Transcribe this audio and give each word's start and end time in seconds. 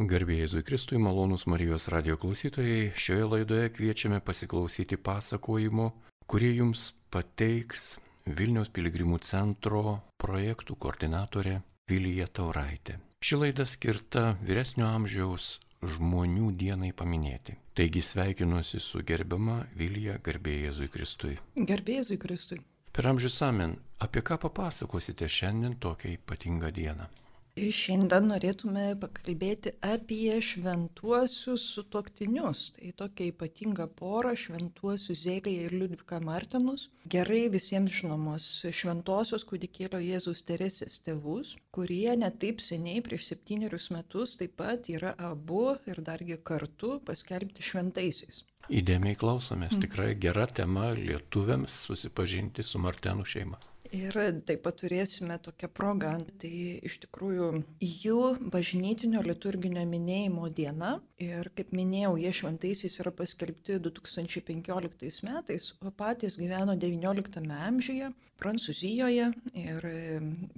Garbėjai 0.00 0.46
Jėzui 0.46 0.62
Kristui, 0.64 0.96
malonus 0.96 1.42
Marijos 1.44 1.90
radio 1.92 2.14
klausytojai, 2.16 2.94
šioje 2.96 3.26
laidoje 3.34 3.66
kviečiame 3.76 4.22
pasiklausyti 4.24 4.96
pasakojimo, 4.96 5.90
kurį 6.24 6.48
jums 6.62 6.86
pateiks 7.12 7.98
Vilniaus 8.24 8.72
piligrimų 8.72 9.18
centro 9.28 9.98
projektų 10.16 10.78
koordinatorė 10.80 11.58
Vilija 11.92 12.30
Tauraitė. 12.32 12.96
Ši 13.20 13.42
laida 13.42 13.68
skirta 13.68 14.24
vyresnio 14.40 14.88
amžiaus 14.88 15.58
žmonių 15.84 16.48
dienai 16.56 16.94
paminėti. 16.96 17.58
Taigi 17.76 18.00
sveikinuosi 18.00 18.80
su 18.80 19.04
gerbiama 19.04 19.66
Vilija 19.76 20.16
Garbėjai 20.24 20.70
Jėzui 20.70 20.92
Kristui. 20.96 21.36
Garbėjai 21.56 22.00
Jėzui 22.06 22.22
Kristui. 22.24 22.62
Per 22.88 23.12
amžius 23.12 23.36
amen, 23.44 23.76
apie 24.00 24.24
ką 24.24 24.40
papasakosite 24.48 25.28
šiandien 25.28 25.76
tokią 25.76 26.16
ypatingą 26.16 26.72
dieną? 26.72 27.12
Šiandien 27.60 28.30
norėtume 28.30 28.82
pakalbėti 29.02 29.74
apie 29.84 30.38
šventuosius 30.40 31.66
sutoktinius. 31.74 32.62
Tai 32.76 32.92
tokia 33.02 33.26
ypatinga 33.28 33.84
pora 33.98 34.32
šventuosius 34.42 35.20
Zėlėje 35.26 35.66
ir 35.66 35.74
Liudvika 35.76 36.20
Martinus. 36.24 36.86
Gerai 37.14 37.42
visiems 37.52 37.92
žinomos 37.98 38.46
šventosios 38.80 39.44
kūdikėlio 39.50 40.00
Jėzus 40.00 40.40
Teresės 40.48 41.02
tėvus, 41.04 41.56
kurie 41.76 42.14
netaip 42.22 42.62
seniai 42.64 43.02
prieš 43.04 43.28
septynerius 43.32 43.90
metus 43.92 44.38
taip 44.40 44.56
pat 44.60 44.88
yra 44.88 45.12
abu 45.30 45.74
ir 45.90 46.00
dargi 46.06 46.38
kartu 46.40 46.96
paskelbti 47.04 47.66
šventaisiais. 47.66 48.44
Įdėmiai 48.70 49.18
klausomės, 49.18 49.76
tikrai 49.82 50.14
gera 50.14 50.46
tema 50.46 50.92
lietuviams 50.96 51.82
susipažinti 51.90 52.64
su 52.64 52.80
Martenų 52.80 53.26
šeima. 53.26 53.60
Ir 53.96 54.14
taip 54.46 54.62
pat 54.62 54.76
turėsime 54.78 55.36
tokią 55.42 55.68
progą. 55.74 56.12
Tai 56.38 56.50
iš 56.86 57.00
tikrųjų 57.04 57.48
jų 57.82 58.20
bažnytinio 58.54 59.22
liturginio 59.26 59.82
minėjimo 59.90 60.46
diena. 60.54 60.92
Ir 61.20 61.50
kaip 61.58 61.74
minėjau, 61.76 62.14
jie 62.22 62.32
šventaisiais 62.40 63.00
yra 63.02 63.12
paskelbti 63.14 63.80
2015 63.82 65.26
metais, 65.26 65.72
o 65.82 65.90
patys 65.90 66.38
gyveno 66.40 66.78
XIX 66.78 67.50
amžiuje 67.66 68.12
Prancūzijoje. 68.40 69.26
Ir 69.60 69.86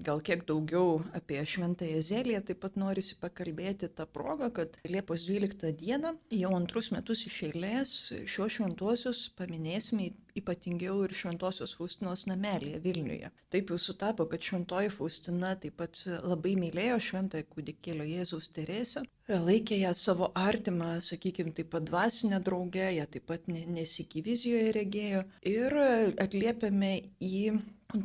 gal 0.07 0.21
kiek 0.23 0.45
daugiau 0.47 1.01
apie 1.19 1.41
šventąją 1.43 2.03
Zeliją 2.07 2.43
taip 2.47 2.61
pat 2.63 2.77
norisi 2.79 3.17
pakalbėti 3.19 3.89
tą 3.97 4.07
progą, 4.07 4.53
kad 4.55 4.77
Liepos 4.87 5.25
12 5.27 5.73
dieną 5.81 6.15
jau 6.37 6.53
antrus 6.59 6.93
metus 6.95 7.25
iš 7.27 7.41
eilės 7.49 7.97
šios 8.31 8.59
šventuosius 8.61 9.25
paminėsime 9.39 10.13
ypatingiau 10.39 11.03
ir 11.07 11.15
Šventojios 11.17 11.75
Faustinos 11.79 12.25
namelėje 12.31 12.81
Vilniuje. 12.85 13.31
Taip 13.53 13.73
jau 13.73 13.79
sutapo, 13.81 14.27
kad 14.31 14.45
Šventoji 14.45 14.93
Faustina 14.93 15.53
taip 15.63 15.77
pat 15.83 16.01
labai 16.25 16.55
mylėjo 16.61 16.99
Šventąją 17.09 17.49
kūdikėlio 17.53 18.07
Jėzaus 18.09 18.49
Teresę, 18.57 19.05
laikė 19.29 19.83
ją 19.83 19.93
savo 19.97 20.31
artimą, 20.39 20.95
sakykime, 21.05 21.55
taip 21.57 21.73
pat 21.75 21.87
dvasinę 21.91 22.41
draugę, 22.45 22.89
ją 22.97 23.07
taip 23.13 23.29
pat 23.31 23.49
nesikivizijoje 23.53 24.73
regėjo 24.79 25.23
ir 25.53 25.79
atliepiame 26.27 26.95
į 27.21 27.47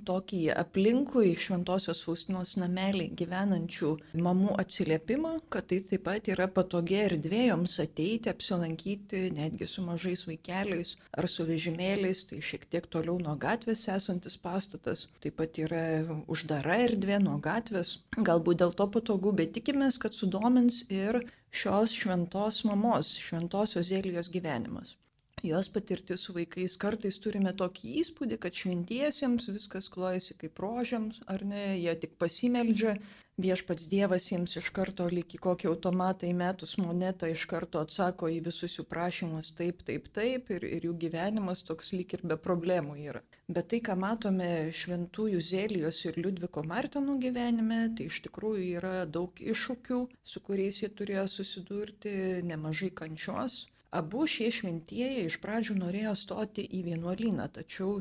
tokį 0.08 0.40
aplinkui 0.54 1.32
Šventojios 1.40 2.02
Faustinos 2.06 2.56
namelį 2.60 3.08
gyvenančių 3.20 3.92
mamų 4.26 4.58
atsiliepimą, 4.64 5.34
kad 5.54 5.70
tai 5.72 5.80
taip 5.92 6.04
pat 6.08 6.28
yra 6.34 6.48
patogia 6.52 7.06
erdvė 7.08 7.46
joms 7.48 7.78
ateiti, 7.84 8.32
apsilankyti 8.32 9.24
netgi 9.38 9.70
su 9.70 9.86
mažais 9.86 10.26
vaikeliais 10.28 10.96
ar 11.18 11.30
su 11.32 11.48
vežimėliais, 11.48 12.26
tai 12.30 12.42
šiek 12.50 12.68
tiek 12.72 12.92
toliau 12.92 13.18
nuo 13.24 13.38
gatvės 13.40 13.88
esantis 13.96 14.38
pastatas, 14.44 15.08
taip 15.24 15.40
pat 15.40 15.58
yra 15.64 15.84
uždara 16.28 16.82
erdvė 16.90 17.22
nuo 17.24 17.40
gatvės, 17.50 17.98
galbūt 18.18 18.64
dėl 18.64 18.78
to 18.78 18.92
patogu, 18.98 19.34
bet 19.42 19.56
tikimės, 19.58 20.00
kad 20.02 20.16
sudomins 20.18 20.84
ir 20.92 21.24
šios 21.52 21.96
šventos 21.96 22.64
mamos, 22.68 23.16
šventosios 23.24 23.92
Zelijos 23.92 24.32
gyvenimas 24.34 24.98
jos 25.44 25.70
patirtis 25.70 26.22
su 26.22 26.34
vaikais. 26.34 26.78
Kartais 26.82 27.20
turime 27.22 27.54
tokį 27.54 27.94
įspūdį, 28.02 28.40
kad 28.42 28.58
šventiesiems 28.58 29.48
viskas 29.54 29.90
klojasi 29.94 30.34
kaip 30.42 30.60
rožiams, 30.64 31.22
ar 31.30 31.46
ne, 31.46 31.78
jie 31.78 31.94
tik 32.02 32.18
pasimeldžia, 32.18 32.96
viešpats 33.38 33.86
Dievas 33.92 34.32
jiems 34.32 34.56
iš 34.58 34.72
karto 34.74 35.06
lyg 35.14 35.36
į 35.38 35.40
kokį 35.46 35.70
automatą 35.70 36.26
įmetus 36.26 36.74
monetą 36.82 37.30
iš 37.30 37.46
karto 37.52 37.84
atsako 37.86 38.32
į 38.34 38.40
visus 38.50 38.80
jų 38.80 38.88
prašymus 38.90 39.54
taip, 39.60 39.86
taip, 39.86 40.10
taip 40.18 40.50
ir, 40.58 40.66
ir 40.66 40.90
jų 40.90 40.96
gyvenimas 41.06 41.62
toks 41.70 41.94
lyg 41.94 42.18
ir 42.18 42.26
be 42.26 42.40
problemų 42.50 42.98
yra. 43.06 43.22
Bet 43.46 43.70
tai, 43.70 43.84
ką 43.86 43.94
matome 43.94 44.50
šventųjų 44.74 45.46
Zelijos 45.52 46.02
ir 46.10 46.18
Liudviko 46.18 46.66
Martinų 46.66 47.20
gyvenime, 47.22 47.84
tai 47.94 48.10
iš 48.10 48.24
tikrųjų 48.26 48.68
yra 48.82 48.96
daug 49.06 49.38
iššūkių, 49.38 50.04
su 50.26 50.46
kuriais 50.50 50.82
jie 50.82 50.90
turėjo 50.90 51.30
susidurti, 51.38 52.18
nemažai 52.42 52.90
kančios 52.90 53.68
Abu 53.98 54.28
šie 54.30 54.52
šventieji 54.54 55.26
iš 55.26 55.40
pradžių 55.44 55.76
norėjo 55.80 56.14
stoti 56.22 56.64
į 56.80 56.84
vienuolyną, 56.92 57.48
tačiau 57.58 58.00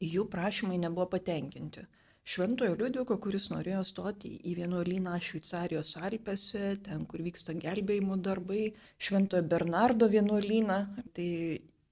jų 0.00 0.24
prašymai 0.32 0.78
nebuvo 0.80 1.08
patenkinti. 1.14 1.82
Šventojo 2.28 2.76
Liudviko, 2.76 3.16
kuris 3.24 3.48
norėjo 3.48 3.82
stoti 3.88 4.30
į 4.50 4.54
vienuolyną 4.58 5.14
Šveicarijos 5.26 5.94
Alpėse, 6.08 6.74
ten, 6.84 7.06
kur 7.10 7.22
vyksta 7.24 7.54
gelbėjimo 7.56 8.18
darbai, 8.28 8.66
Šventojo 9.06 9.46
Bernardo 9.52 10.08
vienuolyną, 10.12 10.78
tai 11.16 11.28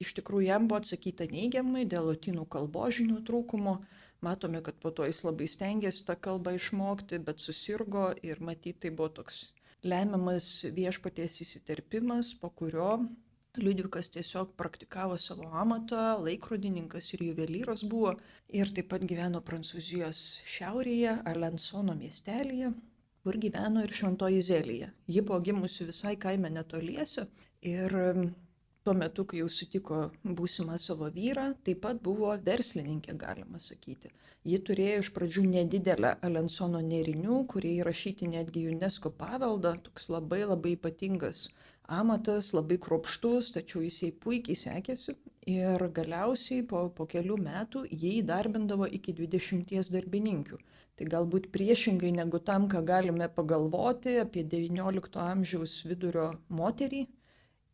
iš 0.04 0.12
tikrųjų 0.18 0.48
jam 0.50 0.68
buvo 0.68 0.82
atsakyta 0.82 1.28
neigiamai 1.32 1.86
dėl 1.88 2.10
latinų 2.12 2.44
kalbos 2.52 2.98
žinių 2.98 3.22
trūkumo. 3.30 3.78
Matome, 4.24 4.60
kad 4.64 4.76
po 4.80 4.92
to 4.92 5.08
jis 5.08 5.22
labai 5.24 5.48
stengiasi 5.48 6.04
tą 6.08 6.16
kalbą 6.28 6.56
išmokti, 6.56 7.20
bet 7.28 7.40
susirgo 7.40 8.10
ir 8.24 8.40
matyti 8.44 8.86
tai 8.86 8.92
buvo 9.00 9.12
toks 9.20 9.42
lemiamas 9.84 10.50
viešpaties 10.76 11.40
įsiterpimas, 11.44 12.34
po 12.40 12.52
kurio 12.60 12.90
Liudvikas 13.56 14.10
tiesiog 14.12 14.50
praktikavo 14.60 15.16
savo 15.16 15.46
amatą, 15.60 16.00
laikrodininkas 16.24 17.06
ir 17.16 17.22
juvelyras 17.26 17.84
buvo 17.92 18.10
ir 18.60 18.72
taip 18.78 18.90
pat 18.90 19.06
gyveno 19.12 19.40
Prancūzijos 19.50 20.20
šiaurėje, 20.54 21.14
Alensono 21.32 21.94
miestelėje, 21.96 22.72
kur 23.24 23.38
gyveno 23.44 23.84
ir 23.86 23.94
Šventoji 24.00 24.42
Zelija. 24.50 24.90
Ji 25.08 25.22
buvo 25.30 25.40
gimusi 25.48 25.88
visai 25.88 26.18
kaime 26.26 26.50
netoliese 26.58 27.24
ir 27.72 27.96
tuo 28.86 28.94
metu, 28.94 29.24
kai 29.30 29.40
jau 29.40 29.48
sutiko 29.50 29.96
būsimą 30.40 30.76
savo 30.78 31.08
vyrą, 31.14 31.46
taip 31.66 31.80
pat 31.86 32.02
buvo 32.08 32.28
verslininkė, 32.48 33.16
galima 33.22 33.58
sakyti. 33.58 34.12
Ji 34.46 34.60
turėjo 34.68 34.98
iš 35.02 35.08
pradžių 35.16 35.42
nedidelę 35.54 36.12
Alensono 36.28 36.84
nerinių, 36.90 37.40
kurie 37.50 37.72
įrašyti 37.80 38.28
netgi 38.34 38.68
UNESCO 38.74 39.10
paveldą, 39.22 39.72
toks 39.88 40.06
labai 40.12 40.44
labai 40.44 40.76
ypatingas 40.76 41.48
amatas, 41.88 42.52
labai 42.56 42.78
kropštus, 42.86 43.52
tačiau 43.56 43.82
jisai 43.84 44.12
puikiai 44.24 44.58
sekėsi 44.62 45.16
ir 45.56 45.86
galiausiai 45.98 46.64
po, 46.72 46.86
po 46.96 47.06
kelių 47.12 47.36
metų 47.42 47.84
jį 47.90 48.14
įdarbindavo 48.22 48.88
iki 48.98 49.14
20 49.20 49.92
darbininkių. 49.96 50.58
Tai 50.96 51.10
galbūt 51.12 51.50
priešingai 51.52 52.14
negu 52.18 52.40
tam, 52.40 52.70
ką 52.72 52.80
galime 52.88 53.28
pagalvoti 53.28 54.16
apie 54.22 54.46
XIX 54.56 55.22
amžiaus 55.28 55.82
vidurio 55.90 56.30
moterį, 56.48 57.06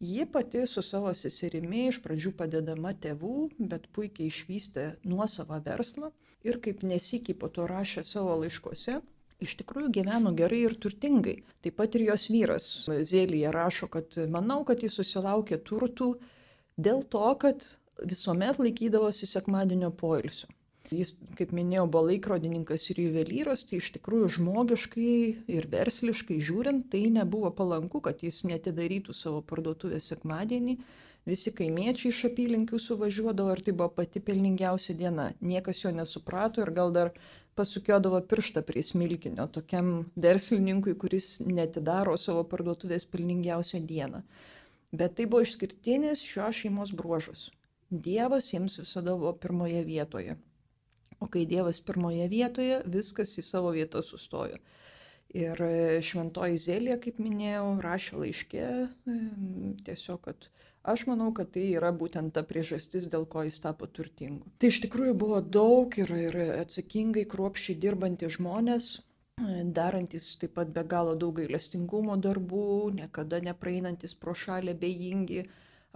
Ji 0.03 0.27
pati 0.27 0.67
su 0.67 0.83
savo 0.83 1.11
seserimi 1.15 1.85
iš 1.89 1.99
pradžių 2.03 2.31
padedama 2.39 2.91
tėvų, 3.05 3.35
bet 3.73 3.85
puikiai 3.99 4.33
išvystė 4.33 4.87
nuosavą 5.11 5.61
verslą 5.69 6.09
ir 6.49 6.59
kaip 6.65 6.83
nesikį 6.93 7.37
po 7.43 7.51
to 7.59 7.67
rašė 7.71 8.03
savo 8.09 8.33
laiškose, 8.41 8.97
iš 9.45 9.57
tikrųjų 9.61 9.91
gyveno 9.99 10.33
gerai 10.39 10.63
ir 10.69 10.79
turtingai. 10.81 11.37
Taip 11.65 11.77
pat 11.81 11.99
ir 11.99 12.07
jos 12.09 12.29
vyras 12.33 12.71
Zėlyje 12.89 13.53
rašo, 13.55 13.89
kad 13.93 14.17
manau, 14.31 14.63
kad 14.69 14.83
jis 14.85 14.97
susilaukė 15.01 15.61
turtų 15.67 16.15
dėl 16.79 17.05
to, 17.13 17.29
kad 17.43 17.67
visuomet 18.03 18.59
laikydavosi 18.63 19.29
sekmadienio 19.29 19.93
poilsio. 19.95 20.49
Jis, 20.93 21.15
kaip 21.39 21.53
minėjau, 21.57 21.87
buvo 21.89 22.09
laikrodininkas 22.11 22.85
ir 22.93 23.01
juvelyras, 23.07 23.63
tai 23.69 23.79
iš 23.79 23.93
tikrųjų 23.95 24.33
žmogiškai 24.37 25.13
ir 25.57 25.69
versliškai 25.73 26.37
žiūrint, 26.45 26.89
tai 26.93 27.07
nebuvo 27.15 27.53
palanku, 27.57 28.03
kad 28.05 28.21
jis 28.25 28.43
netidarytų 28.49 29.15
savo 29.17 29.41
parduotuvės 29.47 30.11
sekmadienį. 30.13 30.77
Visi 31.29 31.53
kaimiečiai 31.55 32.11
iš 32.11 32.25
apylinkių 32.33 32.81
suvažiuodavo 32.83 33.53
ir 33.55 33.61
tai 33.63 33.75
buvo 33.79 33.93
pati 34.01 34.21
pelningiausia 34.21 34.97
diena. 34.99 35.29
Niekas 35.41 35.85
jo 35.85 35.93
nesuprato 35.95 36.65
ir 36.65 36.73
gal 36.75 36.91
dar 36.97 37.13
pasukiodavo 37.55 38.19
pirštą 38.27 38.65
prie 38.67 38.83
smilkinio 38.83 39.47
tokiam 39.55 39.93
verslininkui, 40.25 40.97
kuris 40.99 41.37
netidaro 41.47 42.17
savo 42.19 42.43
parduotuvės 42.55 43.07
pelningiausią 43.13 43.83
dieną. 43.87 44.23
Bet 44.93 45.15
tai 45.19 45.29
buvo 45.31 45.45
išskirtinis 45.47 46.25
šios 46.27 46.65
šeimos 46.65 46.95
bruožas. 46.97 47.51
Dievas 47.93 48.51
jiems 48.51 48.81
visada 48.81 49.15
buvo 49.15 49.33
pirmoje 49.39 49.85
vietoje. 49.87 50.37
O 51.21 51.29
kai 51.31 51.47
Dievas 51.47 51.79
pirmoje 51.87 52.27
vietoje, 52.29 52.81
viskas 52.91 53.37
į 53.39 53.47
savo 53.47 53.71
vietą 53.77 54.03
sustojo. 54.03 54.59
Ir 55.33 55.61
e, 55.65 56.01
šventoji 56.05 56.59
Zelė, 56.61 56.99
kaip 57.01 57.21
minėjau, 57.23 57.69
rašė 57.85 58.19
laiškė 58.25 58.65
tiesiog, 59.87 60.27
kad 60.27 60.49
aš 60.83 61.07
manau, 61.07 61.31
kad 61.37 61.53
tai 61.55 61.69
yra 61.77 61.93
būtent 62.03 62.35
ta 62.35 62.43
priežastis, 62.47 63.09
dėl 63.13 63.25
ko 63.35 63.45
jis 63.47 63.61
tapo 63.63 63.87
turtingu. 63.87 64.51
Tai 64.59 64.73
iš 64.73 64.83
tikrųjų 64.87 65.15
buvo 65.25 65.41
daug 65.59 65.97
ir, 66.03 66.13
ir 66.27 66.39
atsakingai, 66.59 67.25
kruopšiai 67.35 67.79
dirbantys 67.85 68.37
žmonės, 68.39 68.93
darantis 69.79 70.37
taip 70.41 70.55
pat 70.59 70.73
be 70.77 70.83
galo 70.95 71.15
daug 71.25 71.37
gailestingumo 71.41 72.17
darbų, 72.27 72.65
niekada 73.01 73.41
nepraeinantis 73.49 74.15
pro 74.25 74.35
šalį 74.45 74.75
bejingi, 74.83 75.45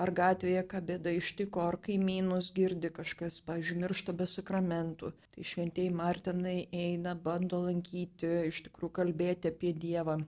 ar 0.05 0.13
gatvėje 0.21 0.63
ką 0.71 0.81
bėda 0.89 1.13
ištiko, 1.19 1.61
ar 1.69 1.77
kaimynus 1.87 2.51
girdi 2.57 2.91
kažkas, 2.99 3.39
pažiūrėjau, 3.49 3.83
miršta 3.83 4.15
be 4.21 4.27
sakramentų. 4.33 5.13
Tai 5.37 5.47
šventieji 5.51 5.93
Martinai 6.01 6.59
eina, 6.85 7.15
bando 7.29 7.63
lankyti, 7.67 8.33
iš 8.51 8.63
tikrųjų 8.69 8.93
kalbėti 9.01 9.53
apie 9.53 9.73
Dievą. 9.87 10.19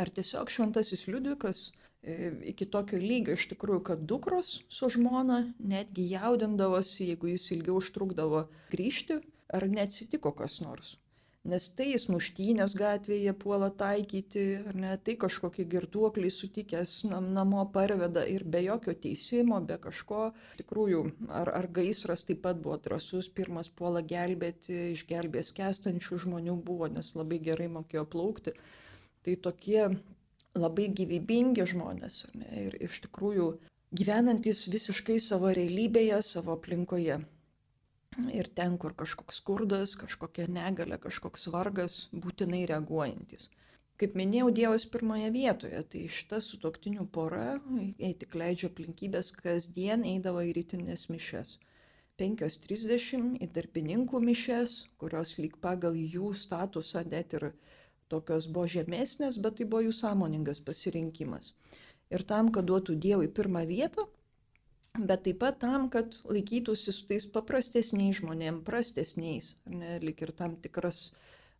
Ar 0.00 0.12
tiesiog 0.16 0.52
šventasis 0.54 1.08
Liudvikas 1.10 1.64
iki 2.52 2.66
tokio 2.72 3.00
lygio 3.02 3.36
iš 3.36 3.48
tikrųjų, 3.52 3.82
kad 3.90 4.06
dukros 4.12 4.54
su 4.72 4.88
žmona 4.92 5.42
netgi 5.58 6.06
jaudindavosi, 6.14 7.10
jeigu 7.12 7.34
jis 7.34 7.50
ilgiau 7.56 7.76
užtrukdavo 7.82 8.46
grįžti, 8.72 9.20
ar 9.52 9.68
neatsitiko 9.68 10.32
kas 10.36 10.60
nors 10.64 10.96
nes 11.48 11.66
tai 11.72 11.86
jis 11.90 12.04
muštynės 12.12 12.74
gatvėje 12.76 13.32
puola 13.40 13.70
taikyti, 13.82 14.42
ar 14.68 14.76
ne, 14.76 14.90
tai 15.04 15.14
kažkokį 15.20 15.64
girtuoklį 15.74 16.30
sutikęs 16.34 16.96
nam, 17.08 17.30
namo 17.36 17.64
parveda 17.72 18.26
ir 18.28 18.44
be 18.44 18.60
jokio 18.66 18.92
teisimo, 18.92 19.60
be 19.64 19.78
kažko. 19.80 20.30
Tikrųjų, 20.60 21.02
ar, 21.40 21.52
ar 21.62 21.68
gaisras 21.80 22.26
taip 22.28 22.42
pat 22.44 22.60
buvo 22.60 22.76
drasus, 22.84 23.30
pirmas 23.32 23.72
puola 23.72 24.04
gelbėti, 24.04 24.92
išgelbės 24.98 25.54
kestančių 25.56 26.20
žmonių 26.26 26.58
buvo, 26.66 26.90
nes 26.92 27.14
labai 27.16 27.40
gerai 27.48 27.70
mokėjo 27.72 28.04
plaukti. 28.12 28.56
Tai 29.24 29.36
tokie 29.48 29.88
labai 30.58 30.88
gyvybingi 31.00 31.66
žmonės 31.72 32.24
ne, 32.34 32.48
ir 32.66 32.76
iš 32.86 33.00
tikrųjų 33.06 33.50
gyvenantis 34.00 34.66
visiškai 34.72 35.18
savo 35.22 35.52
realybėje, 35.54 36.22
savo 36.26 36.56
aplinkoje. 36.58 37.20
Ir 38.34 38.48
ten, 38.58 38.76
kur 38.82 38.94
kažkoks 38.98 39.38
skurdas, 39.38 39.94
kažkokia 39.98 40.48
negalė, 40.50 40.98
kažkoks 40.98 41.46
vargas, 41.54 41.98
būtinai 42.24 42.64
reaguojantis. 42.70 43.48
Kaip 44.00 44.16
minėjau, 44.18 44.48
Dievas 44.56 44.86
pirmoje 44.92 45.28
vietoje, 45.30 45.80
tai 45.92 46.02
šita 46.08 46.40
sutoktinių 46.42 47.04
pora, 47.16 47.60
jei 48.00 48.14
tik 48.22 48.34
leidžia 48.42 48.70
aplinkybės, 48.70 49.30
kasdien 49.36 50.06
eidavo 50.08 50.42
į 50.48 50.54
rytinės 50.56 51.06
mišes. 51.12 51.58
5.30 52.20 53.36
į 53.44 53.48
darbininkų 53.56 54.22
mišes, 54.24 54.78
kurios 55.00 55.36
lyg 55.38 55.54
pagal 55.66 55.94
jų 56.00 56.32
statusą 56.46 57.04
net 57.12 57.36
ir 57.38 57.46
tokios 58.12 58.48
buvo 58.50 58.68
žemesnės, 58.74 59.38
bet 59.44 59.58
tai 59.60 59.66
buvo 59.72 59.86
jų 59.86 59.96
sąmoningas 59.96 60.62
pasirinkimas. 60.66 61.52
Ir 62.10 62.24
tam, 62.26 62.50
kad 62.54 62.66
duotų 62.66 62.96
Dievui 63.04 63.28
pirmą 63.30 63.62
vietą, 63.68 64.06
bet 64.98 65.24
taip 65.26 65.38
pat 65.42 65.60
tam, 65.62 65.88
kad 65.94 66.18
laikytųsi 66.26 66.94
su 66.94 67.06
tais 67.06 67.26
paprastesniais 67.34 68.18
žmonėm, 68.18 68.62
prastesniais, 68.66 69.54
ne, 69.70 69.98
lik 70.02 70.22
ir 70.26 70.32
tam 70.36 70.56
tikras 70.64 71.10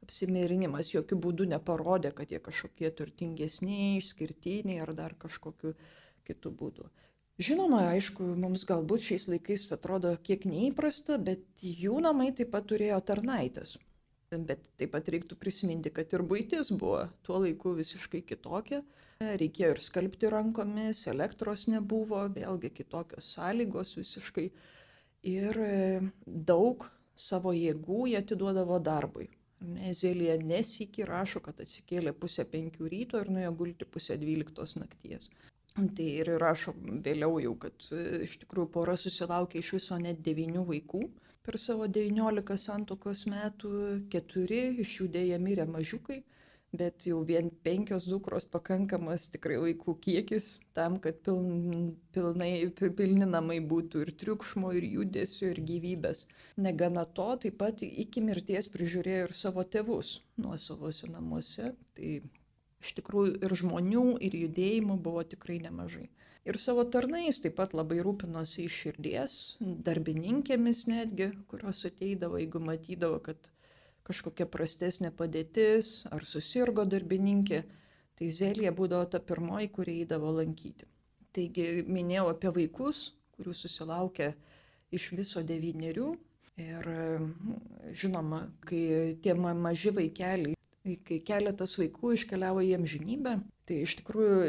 apsimerinimas 0.02 0.90
jokių 0.94 1.20
būdų 1.26 1.46
neparodė, 1.52 2.10
kad 2.16 2.32
jie 2.32 2.40
kažkokie 2.42 2.90
turtingesniai, 2.98 4.00
išskirtiniai 4.00 4.80
ar 4.82 4.94
dar 4.96 5.14
kažkokiu 5.26 5.76
kitų 6.26 6.54
būdų. 6.62 6.88
Žinoma, 7.40 7.84
aišku, 7.94 8.24
mums 8.36 8.66
galbūt 8.68 9.06
šiais 9.06 9.28
laikais 9.30 9.62
atrodo 9.72 10.10
kiek 10.26 10.42
neįprasta, 10.48 11.16
bet 11.16 11.46
jų 11.64 12.02
namai 12.04 12.32
taip 12.36 12.50
pat 12.52 12.66
turėjo 12.68 12.98
tarnaitės. 13.12 13.78
Bet 14.30 14.60
taip 14.78 14.92
pat 14.94 15.08
reiktų 15.10 15.34
prisiminti, 15.34 15.90
kad 15.90 16.12
ir 16.14 16.22
būtis 16.22 16.68
buvo 16.70 17.00
tuo 17.26 17.40
laiku 17.42 17.72
visiškai 17.74 18.20
kitokia. 18.28 18.78
Reikėjo 19.40 19.70
ir 19.74 19.80
skalbti 19.82 20.28
rankomis, 20.30 21.00
elektros 21.10 21.64
nebuvo, 21.66 22.20
vėlgi 22.36 22.70
kitokios 22.76 23.32
sąlygos 23.34 23.96
visiškai. 23.98 24.44
Ir 25.26 25.58
e, 25.64 25.72
daug 26.26 26.86
savo 27.18 27.50
jėgų 27.56 28.04
jie 28.12 28.20
atiduodavo 28.20 28.78
darbui. 28.78 29.26
Ezelija 29.90 30.36
nesikį 30.38 31.08
rašo, 31.10 31.42
kad 31.42 31.58
atsikėlė 31.66 32.12
pusę 32.14 32.46
penkių 32.52 32.86
ryto 32.94 33.18
ir 33.18 33.32
nuėjo 33.34 33.50
gulti 33.64 33.88
pusę 33.96 34.14
dvyliktos 34.20 34.76
nakties. 34.78 35.26
Tai 35.74 36.06
ir 36.06 36.30
rašo 36.38 36.76
vėliau 36.78 37.42
jau, 37.42 37.56
kad 37.66 37.90
e, 37.90 38.22
iš 38.28 38.38
tikrųjų 38.44 38.70
pora 38.78 38.94
susilaukė 38.94 39.58
iš 39.58 39.74
viso 39.80 39.98
net 39.98 40.22
devynių 40.22 40.62
vaikų 40.70 41.02
per 41.50 41.58
savo 41.58 41.88
19 41.90 42.54
santokos 42.62 43.24
metų, 43.26 43.70
keturi 44.12 44.60
iš 44.84 44.90
jų 45.00 45.06
dėja 45.16 45.38
mirė 45.42 45.64
mažiukai, 45.66 46.20
bet 46.70 47.08
jau 47.08 47.24
vien 47.26 47.48
penkios 47.66 48.06
dukros 48.06 48.46
pakankamas 48.52 49.24
tikrai 49.32 49.56
vaikų 49.64 49.96
kiekis 50.04 50.46
tam, 50.78 51.00
kad 51.02 51.18
piln, 51.26 51.88
pilnai, 52.14 52.52
pilni 52.78 53.26
namai 53.26 53.58
būtų 53.72 54.04
ir 54.04 54.12
triukšmo, 54.22 54.70
ir 54.78 54.86
judesio, 54.92 55.50
ir 55.50 55.58
gyvybės. 55.72 56.22
Negana 56.68 57.02
to, 57.18 57.26
taip 57.42 57.58
pat 57.64 57.82
iki 57.82 58.22
mirties 58.22 58.70
prižiūrėjo 58.70 59.26
ir 59.26 59.34
savo 59.40 59.66
tėvus 59.66 60.20
nuo 60.38 60.54
savose 60.54 61.10
namuose. 61.10 61.72
Tai 61.98 62.14
iš 62.78 62.94
tikrųjų 63.00 63.40
ir 63.42 63.58
žmonių, 63.64 64.06
ir 64.22 64.38
judėjimų 64.44 65.02
buvo 65.02 65.26
tikrai 65.34 65.58
nemažai. 65.66 66.06
Ir 66.48 66.56
savo 66.56 66.86
tarnais 66.88 67.36
taip 67.44 67.58
pat 67.58 67.74
labai 67.76 67.98
rūpinosi 68.04 68.64
iš 68.64 68.76
širdies, 68.84 69.32
darbininkėmis 69.60 70.86
netgi, 70.88 71.28
kurios 71.50 71.82
ateidavo, 71.84 72.38
jeigu 72.40 72.62
matydavo, 72.64 73.18
kad 73.26 73.50
kažkokia 74.08 74.46
prastesnė 74.48 75.10
padėtis 75.18 75.90
ar 76.10 76.24
susirgo 76.24 76.86
darbininkė, 76.88 77.60
tai 78.16 78.30
Zelija 78.38 78.72
būdavo 78.76 79.10
ta 79.12 79.20
pirmoji, 79.20 79.68
kuri 79.76 79.98
eidavo 80.00 80.32
lankyti. 80.38 80.88
Taigi 81.36 81.84
minėjau 81.86 82.30
apie 82.32 82.54
vaikus, 82.56 83.04
kurių 83.36 83.54
susilaukė 83.60 84.32
iš 84.96 85.12
viso 85.20 85.44
devynerių. 85.46 86.08
Ir 86.60 86.88
žinoma, 87.96 88.42
kai 88.68 89.14
tie 89.24 89.36
maži 89.36 89.92
vaikeliai, 89.96 90.56
kai 91.06 91.20
keletas 91.24 91.76
vaikų 91.80 92.16
iškeliavo 92.16 92.64
į 92.66 92.74
amžinybę, 92.80 93.38
tai 93.68 93.84
iš 93.84 94.00
tikrųjų 94.00 94.40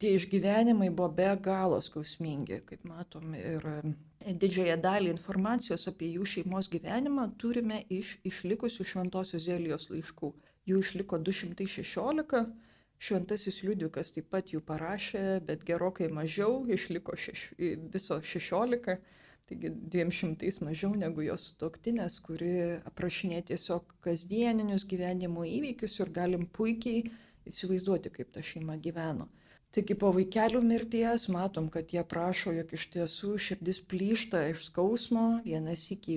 tie 0.00 0.14
išgyvenimai 0.16 0.88
buvo 0.90 1.10
be 1.18 1.28
galo 1.44 1.80
skausmingi, 1.84 2.62
kaip 2.68 2.84
matom, 2.88 3.34
ir 3.36 3.66
e, 3.68 4.34
didžiąją 4.42 4.78
dalį 4.86 5.12
informacijos 5.12 5.86
apie 5.90 6.08
jų 6.14 6.28
šeimos 6.34 6.70
gyvenimą 6.72 7.26
turime 7.42 7.82
iš 7.98 8.14
išlikusių 8.30 8.86
Šventojios 8.92 9.44
Zelijos 9.44 9.88
laiškų. 9.92 10.32
Jų 10.70 10.82
išliko 10.84 11.20
216, 11.28 12.44
Šventasis 13.00 13.62
Liudvikas 13.64 14.12
taip 14.12 14.28
pat 14.32 14.50
jų 14.52 14.60
parašė, 14.68 15.24
bet 15.48 15.64
gerokai 15.68 16.10
mažiau, 16.12 16.66
išliko 16.68 17.16
šeš, 17.16 17.46
viso 17.92 18.20
16, 18.32 18.98
taigi 19.48 19.72
200 19.94 20.50
mažiau 20.66 20.92
negu 20.96 21.24
jos 21.24 21.46
sutoktinės, 21.50 22.20
kuri 22.24 22.52
aprašinė 22.92 23.40
tiesiog 23.52 23.96
kasdieninius 24.04 24.84
gyvenimo 24.88 25.48
įvykius 25.48 25.96
ir 26.04 26.12
galim 26.20 26.44
puikiai 26.58 27.08
įsivaizduoti, 27.48 28.12
kaip 28.16 28.32
ta 28.36 28.44
šeima 28.44 28.76
gyveno. 28.84 29.30
Taigi 29.70 29.94
po 29.94 30.08
vaikelių 30.14 30.60
mirties 30.66 31.28
matom, 31.30 31.68
kad 31.70 31.92
jie 31.94 32.02
prašo, 32.12 32.50
jog 32.56 32.72
iš 32.74 32.88
tiesų 32.94 33.36
širdis 33.38 33.78
plyšta 33.92 34.48
iš 34.50 34.64
skausmo, 34.66 35.26
vienas 35.44 35.84
iki 35.94 36.16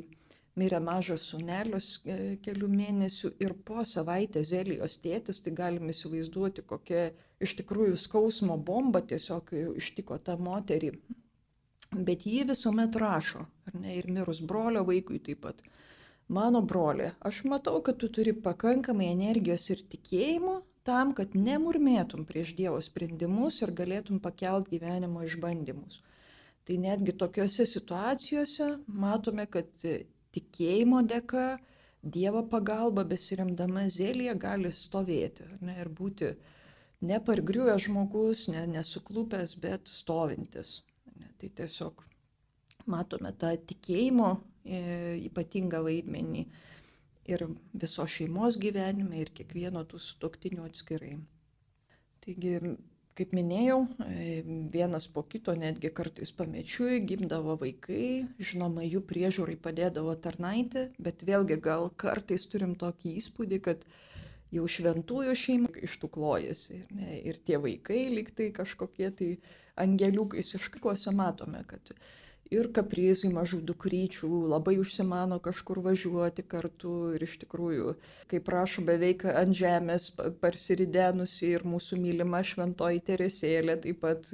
mirė 0.58 0.80
mažas 0.82 1.28
sunelius 1.30 1.90
e, 2.02 2.16
kelių 2.46 2.70
mėnesių 2.72 3.32
ir 3.46 3.54
po 3.68 3.86
savaitės 3.86 4.50
Zelijos 4.50 4.98
tėtis, 5.06 5.42
tai 5.46 5.54
galim 5.60 5.94
įsivaizduoti, 5.94 6.66
kokia 6.74 7.06
iš 7.46 7.54
tikrųjų 7.62 8.00
skausmo 8.08 8.58
bomba 8.58 9.04
tiesiog 9.14 9.54
ištiko 9.78 10.18
tą 10.18 10.40
moterį. 10.50 10.94
Bet 11.94 12.26
jį 12.26 12.48
visuomet 12.50 12.98
rašo, 12.98 13.46
ar 13.70 13.80
ne, 13.86 13.98
ir 14.00 14.10
mirus 14.10 14.42
brolio 14.42 14.82
vaikui 14.90 15.22
taip 15.22 15.44
pat. 15.46 15.62
Mano 16.34 16.64
brolė, 16.66 17.12
aš 17.22 17.44
matau, 17.52 17.82
kad 17.86 18.02
tu 18.02 18.10
turi 18.10 18.34
pakankamai 18.34 19.12
energijos 19.14 19.70
ir 19.70 19.86
tikėjimo, 19.94 20.62
tam, 20.88 21.14
kad 21.18 21.36
nemurmėtum 21.36 22.26
prieš 22.30 22.54
Dievo 22.58 22.80
sprendimus 22.84 23.62
ir 23.64 23.74
galėtum 23.76 24.20
pakelt 24.24 24.70
gyvenimo 24.72 25.24
išbandymus. 25.28 26.02
Tai 26.64 26.80
netgi 26.80 27.16
tokiuose 27.20 27.66
situacijose 27.68 28.70
matome, 28.88 29.48
kad 29.52 29.70
tikėjimo 30.36 31.04
dėka, 31.08 31.58
Dievo 32.04 32.42
pagalba 32.52 33.06
besiremdama 33.08 33.86
zėlėje 33.88 34.34
gali 34.36 34.72
stovėti 34.76 35.46
ne, 35.64 35.78
ir 35.80 35.88
būti 35.88 36.34
nepargriuvęs 37.08 37.86
žmogus, 37.86 38.50
ne, 38.52 38.66
nesuklupęs, 38.74 39.56
bet 39.64 39.88
stovintis. 39.88 40.82
Ne, 41.16 41.30
tai 41.40 41.48
tiesiog 41.62 42.04
matome 42.92 43.32
tą 43.40 43.54
tikėjimo 43.72 44.34
e, 44.36 44.82
ypatingą 45.30 45.80
vaidmenį 45.86 46.44
ir 47.30 47.46
viso 47.74 48.06
šeimos 48.10 48.58
gyvenime, 48.62 49.22
ir 49.24 49.32
kiekvieno 49.36 49.84
tų 49.88 50.00
sutoktinių 50.02 50.66
atskirai. 50.68 51.18
Taigi, 52.24 52.56
kaip 53.18 53.34
minėjau, 53.36 53.80
vienas 54.74 55.08
po 55.12 55.24
kito 55.30 55.54
netgi 55.60 55.92
kartais 55.96 56.32
pamečiui 56.36 57.02
gimdavo 57.08 57.58
vaikai, 57.62 58.24
žinoma, 58.40 58.86
jų 58.88 59.04
priežiūrai 59.10 59.58
padėdavo 59.68 60.16
tarnaitė, 60.24 60.88
bet 61.04 61.26
vėlgi 61.28 61.60
gal 61.64 61.90
kartais 62.04 62.48
turim 62.52 62.76
tokį 62.80 63.18
įspūdį, 63.22 63.62
kad 63.68 63.86
jau 64.54 64.66
šventųjų 64.70 65.36
šeima 65.38 65.72
iš 65.86 65.98
tų 66.02 66.10
klojasi. 66.16 66.84
Ne? 66.96 67.20
Ir 67.26 67.40
tie 67.48 67.60
vaikai 67.62 68.04
liktai 68.14 68.52
kažkokie 68.56 69.10
tai 69.18 69.30
angeliukais 69.80 70.54
iš 70.58 70.70
kuose 70.80 71.14
matome, 71.16 71.64
kad 71.70 71.96
ir 72.54 72.70
kaprizai 72.76 73.30
mažų 73.34 73.60
dukryčių, 73.68 74.30
labai 74.52 74.76
užsimano 74.82 75.40
kažkur 75.44 75.80
važiuoti 75.86 76.46
kartu 76.54 76.94
ir 77.18 77.26
iš 77.26 77.36
tikrųjų, 77.44 77.94
kaip 78.32 78.46
prašo, 78.48 78.84
beveik 78.88 79.26
ant 79.30 79.56
žemės 79.58 80.10
parsiridenusi 80.42 81.54
ir 81.58 81.66
mūsų 81.68 82.00
mylima 82.04 82.44
šventoji 82.46 83.04
Teresėlė 83.10 83.78
taip 83.86 84.02
pat 84.04 84.30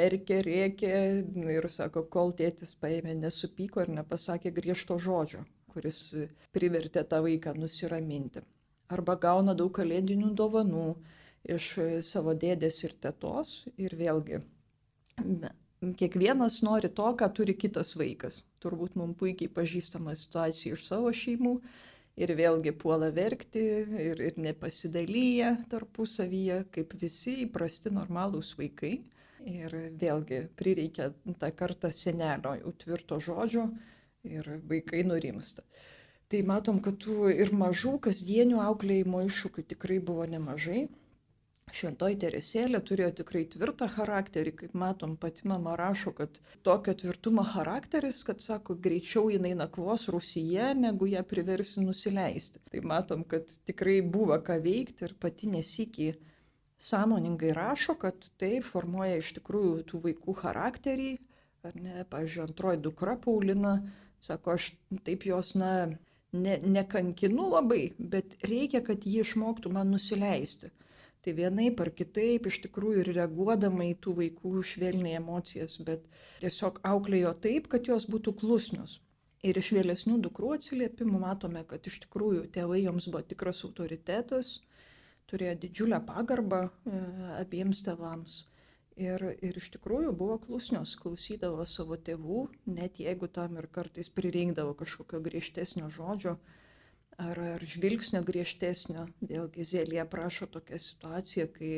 verkė, 0.00 0.40
rėkė 0.46 0.92
ir 1.56 1.70
sako, 1.72 2.04
kol 2.16 2.34
tėtis 2.38 2.76
paėmė, 2.80 3.16
nesupyko 3.24 3.84
ir 3.84 3.94
nepasakė 4.00 4.54
griežto 4.60 4.98
žodžio, 5.02 5.44
kuris 5.74 6.02
privertė 6.56 7.04
tą 7.08 7.22
vaiką 7.26 7.56
nusiraminti. 7.58 8.44
Arba 8.90 9.14
gauna 9.22 9.54
daug 9.54 9.72
kalėdinių 9.76 10.34
dovanų 10.38 10.86
iš 11.56 11.72
savo 12.06 12.34
dėdės 12.34 12.82
ir 12.84 12.96
tetos 13.06 13.60
ir 13.78 13.94
vėlgi 13.96 14.42
kiekvienas 15.80 16.60
nori 16.66 16.90
to, 16.92 17.08
ką 17.16 17.28
turi 17.36 17.54
kitas 17.56 17.94
vaikas. 17.96 18.42
Turbūt 18.60 18.96
mums 19.00 19.16
puikiai 19.20 19.52
pažįstama 19.52 20.14
situacija 20.18 20.76
iš 20.76 20.84
savo 20.88 21.12
šeimų 21.16 21.54
ir 22.20 22.32
vėlgi 22.36 22.74
puola 22.76 23.08
verkti 23.16 23.62
ir, 23.80 24.20
ir 24.20 24.36
nepasidalyja 24.36 25.54
tarpusavyje, 25.72 26.64
kaip 26.74 26.92
visi 27.00 27.38
įprasti 27.46 27.92
normalūs 27.96 28.52
vaikai. 28.60 28.98
Ir 29.48 29.72
vėlgi 29.96 30.42
prireikia 30.60 31.14
tą 31.40 31.48
kartą 31.56 31.88
senelio 31.96 32.52
jau 32.58 32.74
tvirto 32.82 33.16
žodžio 33.24 33.70
ir 34.28 34.50
vaikai 34.68 35.00
nurimsta. 35.08 35.64
Tai 36.30 36.42
matom, 36.46 36.82
kad 36.84 36.98
tų 37.00 37.30
ir 37.32 37.54
mažų 37.56 37.96
kasdienių 38.04 38.60
auklėjimo 38.62 39.24
iššūkių 39.30 39.64
tikrai 39.72 39.96
buvo 40.04 40.28
nemažai. 40.28 40.84
Šventoji 41.76 42.16
Teresėlė 42.22 42.80
turėjo 42.86 43.10
tikrai 43.20 43.42
tvirtą 43.52 43.86
charakterį, 43.94 44.52
kaip 44.62 44.72
matom, 44.82 45.14
pati 45.20 45.46
mama 45.50 45.76
rašo, 45.78 46.12
kad 46.16 46.40
tokio 46.66 46.94
tvirtumo 47.02 47.44
charakteris, 47.52 48.22
kad 48.26 48.42
sako, 48.44 48.74
greičiau 48.86 49.30
jinai 49.30 49.52
nakvos 49.58 50.08
Rusija, 50.14 50.72
negu 50.74 51.08
ją 51.10 51.22
priversi 51.32 51.84
nusileisti. 51.84 52.62
Tai 52.72 52.82
matom, 52.92 53.22
kad 53.32 53.54
tikrai 53.70 54.00
buvo 54.16 54.38
ką 54.46 54.58
veikti 54.64 55.06
ir 55.06 55.14
pati 55.22 55.50
nesikį 55.54 56.10
sąmoningai 56.90 57.54
rašo, 57.56 57.94
kad 58.02 58.28
tai 58.40 58.58
formuoja 58.66 59.20
iš 59.20 59.34
tikrųjų 59.38 59.86
tų 59.92 60.02
vaikų 60.08 60.36
charakterį, 60.42 61.10
ar 61.68 61.76
ne, 61.76 62.04
pažiūrėjau, 62.10 62.48
antroji 62.48 62.84
dukra 62.88 63.16
Paulina, 63.20 63.76
sako, 64.20 64.56
aš 64.56 64.72
taip 65.06 65.28
jos, 65.28 65.54
na, 65.60 65.72
ne, 66.32 66.58
nekankinu 66.78 67.50
labai, 67.54 67.82
bet 67.98 68.38
reikia, 68.42 68.82
kad 68.86 69.04
ji 69.06 69.20
išmoktų 69.26 69.76
man 69.76 69.92
nusileisti 69.94 70.72
tai 71.24 71.34
vienaip 71.36 71.80
ar 71.84 71.90
kitaip 72.00 72.48
iš 72.50 72.60
tikrųjų 72.64 73.04
ir 73.04 73.12
reaguodama 73.18 73.86
į 73.90 73.94
tų 74.04 74.16
vaikų 74.22 74.64
švelniai 74.72 75.18
emocijas, 75.18 75.76
bet 75.86 76.06
tiesiog 76.42 76.80
auklėjo 76.92 77.34
taip, 77.46 77.68
kad 77.72 77.88
jos 77.90 78.08
būtų 78.10 78.36
klusnios. 78.40 78.98
Ir 79.46 79.56
iš 79.56 79.70
vėlesnių 79.72 80.18
dukrų 80.26 80.54
atsiliepimų 80.58 81.20
matome, 81.22 81.62
kad 81.68 81.86
iš 81.88 82.02
tikrųjų 82.04 82.44
tėvai 82.56 82.82
joms 82.82 83.08
buvo 83.08 83.22
tikras 83.24 83.62
autoritetas, 83.68 84.58
turėjo 85.32 85.54
didžiulę 85.62 86.00
pagarbą 86.08 86.66
e, 86.66 87.00
abiems 87.38 87.80
tėvams. 87.86 88.40
Ir, 89.00 89.22
ir 89.40 89.56
iš 89.56 89.70
tikrųjų 89.76 90.12
buvo 90.12 90.36
klusnios, 90.42 90.92
klausydavo 91.00 91.64
savo 91.64 91.96
tėvų, 92.08 92.42
net 92.68 93.00
jeigu 93.00 93.30
tam 93.32 93.56
ir 93.56 93.68
kartais 93.72 94.10
pririnkdavo 94.12 94.74
kažkokio 94.76 95.22
griežtesnio 95.24 95.88
žodžio, 95.94 96.36
ar, 97.20 97.40
ar 97.56 97.66
žvilgsnio 97.74 98.22
griežtesnio. 98.26 99.06
Vėlgi 99.32 99.66
Zelija 99.72 100.06
prašo 100.08 100.48
tokią 100.54 100.80
situaciją, 100.82 101.46
kai 101.56 101.72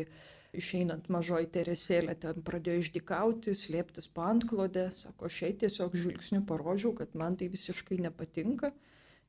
išeinant 0.57 1.09
mažoji 1.13 1.49
Teresėlė 1.55 2.17
ten 2.25 2.43
pradėjo 2.47 2.83
išdikauti, 2.85 3.55
slėptis 3.57 4.09
po 4.13 4.27
antklodę, 4.29 4.89
sako, 4.97 5.31
šiai 5.33 5.55
tiesiog 5.63 5.97
žvilgsniu 5.97 6.43
parodžiau, 6.49 6.93
kad 6.99 7.15
man 7.19 7.39
tai 7.41 7.49
visiškai 7.53 8.01
nepatinka. 8.07 8.73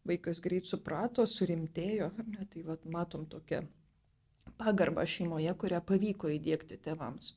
Vaikas 0.08 0.42
greit 0.44 0.68
suprato, 0.68 1.24
surimtėjo, 1.30 2.10
ne, 2.28 2.48
tai 2.52 2.66
vat, 2.68 2.84
matom 2.92 3.24
tokią 3.32 3.62
pagarbą 4.60 5.06
šeimoje, 5.08 5.54
kurią 5.62 5.80
pavyko 5.88 6.32
įdėkti 6.34 6.78
tėvams. 6.84 7.32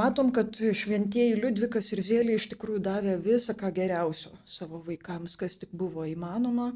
Matom, 0.00 0.32
kad 0.36 0.58
šventieji 0.76 1.38
Liudvikas 1.38 1.86
ir 1.94 2.02
Zėlė 2.04 2.34
iš 2.36 2.50
tikrųjų 2.50 2.82
davė 2.84 3.14
visą 3.24 3.54
ką 3.56 3.70
geriausio 3.72 4.34
savo 4.44 4.82
vaikams, 4.84 5.38
kas 5.40 5.56
tik 5.62 5.70
buvo 5.72 6.04
įmanoma. 6.10 6.72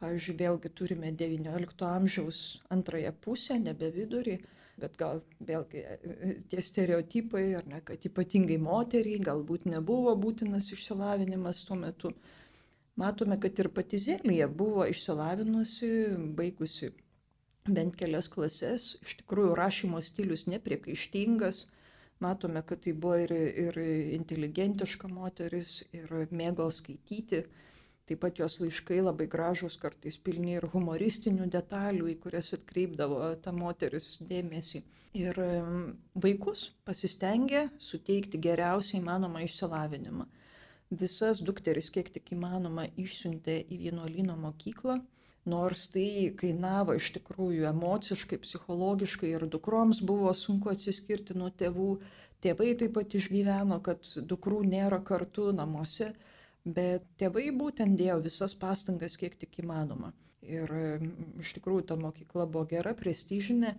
Pavyzdžiui, 0.00 0.34
vėlgi 0.40 0.70
turime 0.78 1.10
XIX 1.14 1.84
amžiaus 1.88 2.38
antrąją 2.74 3.12
pusę, 3.24 3.58
nebe 3.62 3.90
vidurį, 3.94 4.38
bet 4.82 4.96
gal 4.98 5.20
vėlgi 5.50 5.82
e, 5.82 5.98
e, 6.14 6.32
tie 6.50 6.62
stereotipai, 6.68 7.44
ar 7.60 7.68
ne, 7.70 7.78
kad 7.90 8.06
ypatingai 8.08 8.58
moteriai 8.62 9.20
galbūt 9.28 9.68
nebuvo 9.70 10.16
būtinas 10.24 10.72
išsilavinimas 10.74 11.62
tuo 11.68 11.78
metu. 11.78 12.10
Matome, 12.98 13.38
kad 13.42 13.58
ir 13.58 13.70
pati 13.74 13.98
Zelija 14.02 14.48
buvo 14.62 14.86
išsilavinusi, 14.90 15.90
baigusi 16.38 16.90
bent 17.66 17.94
kelias 17.98 18.28
klases, 18.30 18.90
iš 19.06 19.16
tikrųjų 19.22 19.54
rašymo 19.58 20.02
stilius 20.04 20.44
nepriekaištingas, 20.50 21.64
matome, 22.22 22.62
kad 22.66 22.82
tai 22.84 22.92
buvo 22.92 23.16
ir, 23.22 23.32
ir 23.66 23.78
inteligentiška 24.18 25.10
moteris, 25.10 25.78
ir 25.94 26.12
mėgo 26.30 26.68
skaityti 26.74 27.44
Taip 28.04 28.20
pat 28.20 28.36
jos 28.36 28.58
laiškai 28.60 28.98
labai 29.00 29.24
gražus, 29.32 29.78
kartais 29.80 30.18
pilni 30.20 30.58
ir 30.58 30.66
humoristinių 30.74 31.46
detalių, 31.52 32.10
į 32.12 32.16
kurias 32.20 32.50
atkreipdavo 32.56 33.20
ta 33.44 33.52
moteris 33.56 34.08
dėmesį. 34.32 34.82
Ir 35.16 35.38
vaikus 36.24 36.66
pasistengė 36.84 37.62
suteikti 37.80 38.40
geriausiai 38.48 39.00
įmanomą 39.00 39.44
išsilavinimą. 39.46 40.26
Visas 41.04 41.40
dukteris, 41.40 41.88
kiek 41.94 42.10
tik 42.12 42.34
įmanoma, 42.36 42.84
išsiuntė 43.00 43.56
į 43.72 43.80
vienuolino 43.86 44.36
mokyklą, 44.42 44.98
nors 45.54 45.86
tai 45.94 46.28
kainavo 46.42 46.98
iš 46.98 47.08
tikrųjų 47.16 47.64
emociškai, 47.70 48.42
psichologiškai 48.44 49.32
ir 49.32 49.48
dukroms 49.56 50.04
buvo 50.12 50.34
sunku 50.36 50.74
atsiskirti 50.74 51.38
nuo 51.40 51.48
tėvų. 51.62 51.90
Tėvai 52.44 52.74
taip 52.76 52.92
pat 52.98 53.16
išgyveno, 53.16 53.80
kad 53.80 54.04
dukrų 54.28 54.60
nėra 54.68 55.00
kartu 55.08 55.48
namuose 55.56 56.12
bet 56.64 57.04
tėvai 57.20 57.50
būtent 57.52 57.96
dėjo 57.98 58.20
visas 58.24 58.54
pastangas, 58.56 59.18
kiek 59.20 59.36
tik 59.38 59.60
įmanoma. 59.62 60.12
Ir 60.44 60.68
iš 61.40 61.54
tikrųjų 61.56 61.86
ta 61.88 61.96
mokykla 61.96 62.46
buvo 62.46 62.66
gera, 62.68 62.92
prestižinė, 62.96 63.74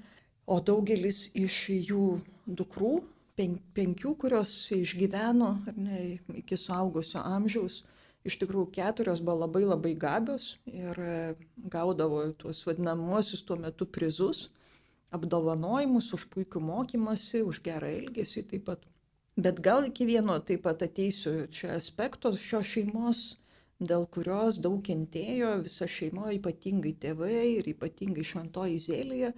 o 0.49 0.59
daugelis 0.61 1.27
iš 1.37 1.57
jų 1.73 2.05
dukrų, 2.45 2.93
pen, 3.37 3.59
penkių, 3.77 4.15
kurios 4.21 4.53
išgyveno 4.73 5.51
ne, 5.77 5.99
iki 6.41 6.57
suaugusio 6.57 7.21
amžiaus, 7.21 7.83
iš 8.25 8.39
tikrųjų 8.41 8.71
keturios 8.73 9.21
buvo 9.21 9.43
labai 9.43 9.63
labai 9.65 9.93
gabios 9.93 10.55
ir 10.65 10.97
gaudavo 11.69 12.23
tuos 12.41 12.63
vadinamuosius 12.65 13.45
tuo 13.45 13.57
metu 13.61 13.85
prizus, 13.85 14.47
apdovanojimus 15.13 16.11
už 16.17 16.25
puikų 16.33 16.61
mokymasi, 16.65 17.43
už 17.45 17.61
gerą 17.65 17.91
elgesį 18.01 18.45
taip 18.49 18.65
pat. 18.69 18.85
Bet 19.35 19.59
gal 19.59 19.83
iki 19.87 20.05
vieno 20.07 20.37
taip 20.39 20.61
pat 20.63 20.83
ateisiu 20.85 21.47
čia 21.51 21.73
aspekto 21.75 22.29
šios 22.39 22.69
šeimos, 22.71 23.23
dėl 23.83 24.05
kurios 24.07 24.61
daug 24.63 24.77
kentėjo 24.87 25.49
visa 25.65 25.87
šeima, 25.91 26.29
ypatingai 26.37 26.93
tėvai 27.03 27.41
ir 27.57 27.67
ypatingai 27.73 28.23
šventoji 28.23 28.79
Zėlėje, 28.85 29.33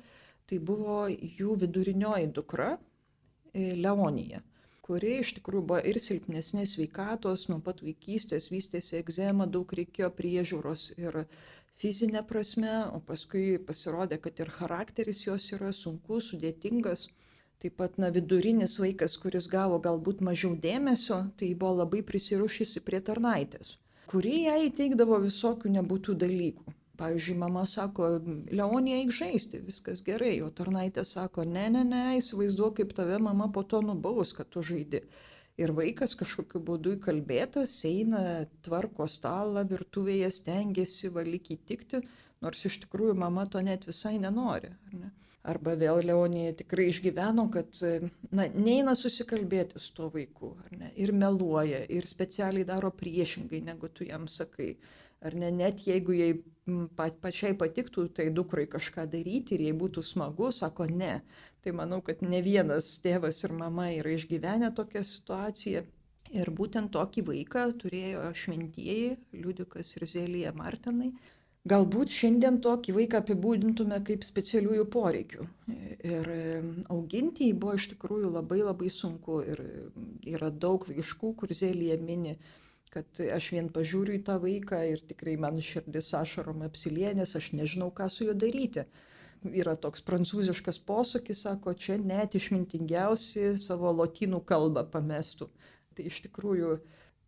tai 0.46 0.60
buvo 0.70 1.00
jų 1.10 1.58
vidurinioji 1.64 2.30
dukra 2.36 2.70
e, 2.78 3.74
Leonija, 3.82 4.44
kuri 4.86 5.18
iš 5.24 5.34
tikrųjų 5.40 5.66
buvo 5.72 5.82
ir 5.82 5.98
silpnesnės 6.00 6.78
veikatos, 6.78 7.48
nuo 7.50 7.58
pat 7.66 7.82
vaikystės 7.82 8.52
vystėsi 8.54 9.00
egzema, 9.02 9.50
daug 9.50 9.74
reikėjo 9.82 10.14
priežiūros 10.20 10.92
ir 11.02 11.24
fizinė 11.82 12.22
prasme, 12.30 12.84
o 12.94 13.02
paskui 13.10 13.58
pasirodė, 13.58 14.22
kad 14.22 14.46
ir 14.46 14.54
charakteris 14.62 15.26
jos 15.26 15.50
yra 15.58 15.74
sunkus, 15.74 16.30
sudėtingas. 16.30 17.10
Taip 17.64 17.74
pat, 17.82 17.96
na, 17.98 18.12
vidurinis 18.14 18.76
vaikas, 18.78 19.16
kuris 19.18 19.48
gavo 19.50 19.80
galbūt 19.82 20.20
mažiau 20.26 20.54
dėmesio, 20.66 21.24
tai 21.42 21.48
buvo 21.62 21.80
labai 21.80 22.04
prisirišusi 22.06 22.84
prie 22.86 23.00
tarnaitės, 23.08 23.72
kuri 24.12 24.44
jai 24.44 24.60
įteikdavo 24.68 25.18
visokių 25.24 25.72
nebūtų 25.80 26.18
dalykų. 26.26 26.76
Pavyzdžiui, 27.02 27.38
mama 27.42 27.64
sako, 27.70 28.12
Leonija 28.60 29.02
eik 29.02 29.12
žaisti, 29.14 29.64
viskas 29.66 30.06
gerai, 30.06 30.36
o 30.46 30.52
tarnaitė 30.60 31.04
sako, 31.06 31.46
ne, 31.58 31.66
ne, 31.74 31.84
ne, 31.86 32.04
įsivaizduok, 32.22 32.80
kaip 32.80 32.94
tave 32.98 33.18
mama 33.22 33.50
po 33.54 33.66
to 33.74 33.82
nubaus, 33.86 34.34
kad 34.38 34.50
tu 34.54 34.62
žaidi. 34.66 35.04
Ir 35.62 35.74
vaikas 35.78 36.14
kažkokiu 36.18 36.62
būdu 36.66 36.96
įkalbėtas, 37.00 37.74
eina, 37.90 38.24
tvarko 38.66 39.10
stalą, 39.10 39.66
virtuvėje 39.70 40.30
stengiasi 40.42 41.10
valykį 41.14 41.58
tikti, 41.70 42.06
nors 42.46 42.66
iš 42.70 42.84
tikrųjų 42.86 43.18
mama 43.18 43.46
to 43.50 43.66
net 43.66 43.90
visai 43.90 44.20
nenori. 44.22 44.74
Ne? 44.94 45.14
Arba 45.48 45.78
vėl 45.80 46.02
Leonija 46.04 46.52
tikrai 46.60 46.90
išgyveno, 46.92 47.48
kad 47.54 47.78
na, 48.36 48.48
neina 48.52 48.96
susikalbėti 49.00 49.80
su 49.80 49.94
tuo 49.96 50.10
vaiku, 50.12 50.52
ne, 50.76 50.92
ir 51.00 51.14
meluoja, 51.16 51.86
ir 51.88 52.08
specialiai 52.10 52.68
daro 52.68 52.92
priešingai, 52.92 53.62
negu 53.70 53.88
tu 53.88 54.08
jam 54.08 54.28
sakai. 54.28 54.74
Ar 55.26 55.34
ne, 55.34 55.50
net 55.50 55.86
jeigu 55.88 56.14
jai 56.14 56.34
pa, 56.98 57.08
pačiai 57.24 57.56
patiktų 57.58 58.10
tai 58.18 58.28
dukrai 58.30 58.68
kažką 58.70 59.08
daryti 59.10 59.56
ir 59.56 59.64
jai 59.70 59.76
būtų 59.84 60.04
smagu, 60.06 60.52
sako 60.54 60.86
ne. 60.92 61.22
Tai 61.64 61.74
manau, 61.80 62.02
kad 62.06 62.22
ne 62.22 62.42
vienas 62.46 62.92
tėvas 63.04 63.42
ir 63.48 63.56
mama 63.58 63.88
yra 63.96 64.14
išgyvenę 64.14 64.74
tokią 64.78 65.04
situaciją. 65.08 65.86
Ir 66.36 66.52
būtent 66.52 66.92
tokį 66.92 67.24
vaiką 67.30 67.64
turėjo 67.82 68.28
šventieji 68.36 69.16
Liudikas 69.40 69.94
ir 69.96 70.06
Zelija 70.12 70.52
Martinai. 70.56 71.14
Galbūt 71.68 72.14
šiandien 72.14 72.60
tokį 72.64 72.94
vaiką 72.96 73.20
apibūdintume 73.24 73.98
kaip 74.08 74.24
specialiųjų 74.24 74.86
poreikių. 74.94 75.48
Ir 76.06 76.30
auginti 76.94 77.50
jį 77.50 77.58
buvo 77.60 77.74
iš 77.80 77.90
tikrųjų 77.94 78.30
labai 78.36 78.62
labai 78.62 78.92
sunku. 78.94 79.42
Ir 79.44 79.64
yra 80.38 80.52
daug 80.66 80.86
laiškų, 80.88 81.34
kur 81.42 81.52
Zelija 81.58 81.98
mini, 82.00 82.38
kad 82.94 83.20
aš 83.36 83.50
vien 83.56 83.68
pažiūriu 83.74 84.16
į 84.20 84.24
tą 84.30 84.38
vaiką 84.44 84.80
ir 84.94 85.04
tikrai 85.10 85.36
man 85.44 85.60
širdis 85.64 86.14
ašarom 86.22 86.64
apsilie, 86.68 87.10
nes 87.18 87.36
aš 87.36 87.52
nežinau, 87.58 87.90
ką 87.92 88.08
su 88.14 88.30
juo 88.30 88.38
daryti. 88.46 88.86
Yra 89.48 89.76
toks 89.78 90.06
prancūziškas 90.06 90.80
posakis, 90.88 91.44
sako, 91.46 91.74
čia 91.74 91.98
net 92.02 92.38
išmintingiausi 92.38 93.56
savo 93.62 93.92
lotynų 93.98 94.40
kalbą 94.50 94.86
pamestų. 94.94 95.50
Tai 95.98 96.08
iš 96.10 96.24
tikrųjų 96.28 96.78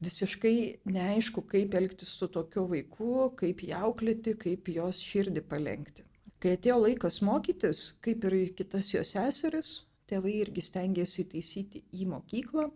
visiškai 0.03 0.55
neaišku, 0.87 1.43
kaip 1.51 1.75
elgtis 1.75 2.11
su 2.19 2.27
tokiu 2.31 2.65
vaiku, 2.69 3.29
kaip 3.39 3.63
jį 3.65 3.73
auklėti, 3.79 4.35
kaip 4.39 4.69
jos 4.71 5.01
širdį 5.03 5.43
palengti. 5.49 6.05
Kai 6.39 6.55
atėjo 6.55 6.77
laikas 6.85 7.19
mokytis, 7.25 7.81
kaip 8.03 8.23
ir 8.29 8.37
kitas 8.55 8.93
jos 8.93 9.11
seseris, 9.15 9.73
tėvai 10.09 10.37
irgi 10.45 10.63
stengiasi 10.63 11.25
įtaisyti 11.25 11.83
į 11.99 12.07
mokyklą, 12.13 12.69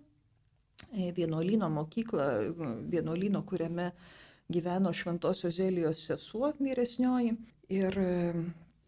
vienuolino 1.16 1.70
mokyklą, 1.72 2.28
vienuolino, 2.92 3.42
kuriame 3.48 3.94
gyveno 4.52 4.92
Šventosios 4.94 5.56
Zelijos 5.56 6.04
sesuo 6.10 6.52
vyresnioji. 6.60 7.38
Ir 7.74 7.96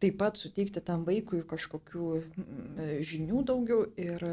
taip 0.03 0.17
pat 0.19 0.37
suteikti 0.37 0.83
tam 0.83 1.05
vaikui 1.07 1.39
kažkokių 1.47 2.09
žinių 3.07 3.45
daugiau. 3.47 3.85
Ir 3.95 4.27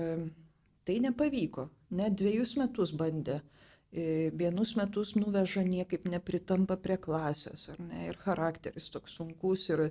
Tai 0.82 0.98
nepavyko. 0.98 1.68
Net 1.94 2.16
dviejus 2.18 2.56
metus 2.58 2.90
bandė. 2.98 3.38
E, 3.38 3.61
vienus 3.92 4.72
metus 4.76 5.12
nuveža 5.14 5.62
niekaip 5.68 6.06
nepritampa 6.08 6.78
prie 6.80 6.96
klasės, 6.96 7.66
ar 7.74 7.80
ne, 7.80 8.06
ir 8.08 8.16
charakteris 8.24 8.88
toks 8.94 9.18
sunkus, 9.18 9.66
ir 9.68 9.90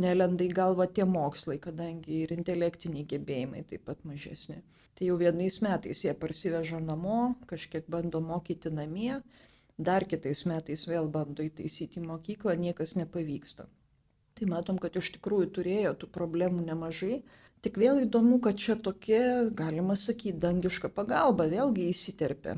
nelenda 0.00 0.44
į 0.44 0.54
galvą 0.56 0.86
tie 0.88 1.04
mokslai, 1.04 1.58
kadangi 1.60 2.22
ir 2.22 2.32
intelektiniai 2.32 3.04
gebėjimai 3.10 3.66
taip 3.68 3.84
pat 3.90 4.00
mažesni. 4.08 4.62
Tai 4.96 5.10
jau 5.10 5.18
vienais 5.20 5.60
metais 5.64 6.00
jie 6.04 6.14
parsiveža 6.16 6.80
namo, 6.80 7.34
kažkiek 7.52 7.84
bando 7.92 8.24
mokyti 8.24 8.72
namie, 8.72 9.20
dar 9.76 10.08
kitais 10.08 10.46
metais 10.48 10.88
vėl 10.88 11.12
bando 11.12 11.44
įtaisyti 11.44 12.00
mokyklą, 12.00 12.56
niekas 12.56 12.96
nepavyksta. 12.96 13.68
Tai 14.32 14.48
matom, 14.48 14.80
kad 14.80 14.96
iš 14.96 15.12
tikrųjų 15.18 15.52
turėjo 15.58 15.96
tų 16.00 16.12
problemų 16.16 16.64
nemažai, 16.72 17.22
Tik 17.62 17.76
vėl 17.78 18.00
įdomu, 18.02 18.40
kad 18.42 18.56
čia 18.58 18.74
tokia, 18.74 19.46
galima 19.54 19.94
sakyti, 19.94 20.34
dangiška 20.42 20.88
pagalba 20.96 21.44
vėlgi 21.46 21.84
įsiterpia. 21.92 22.56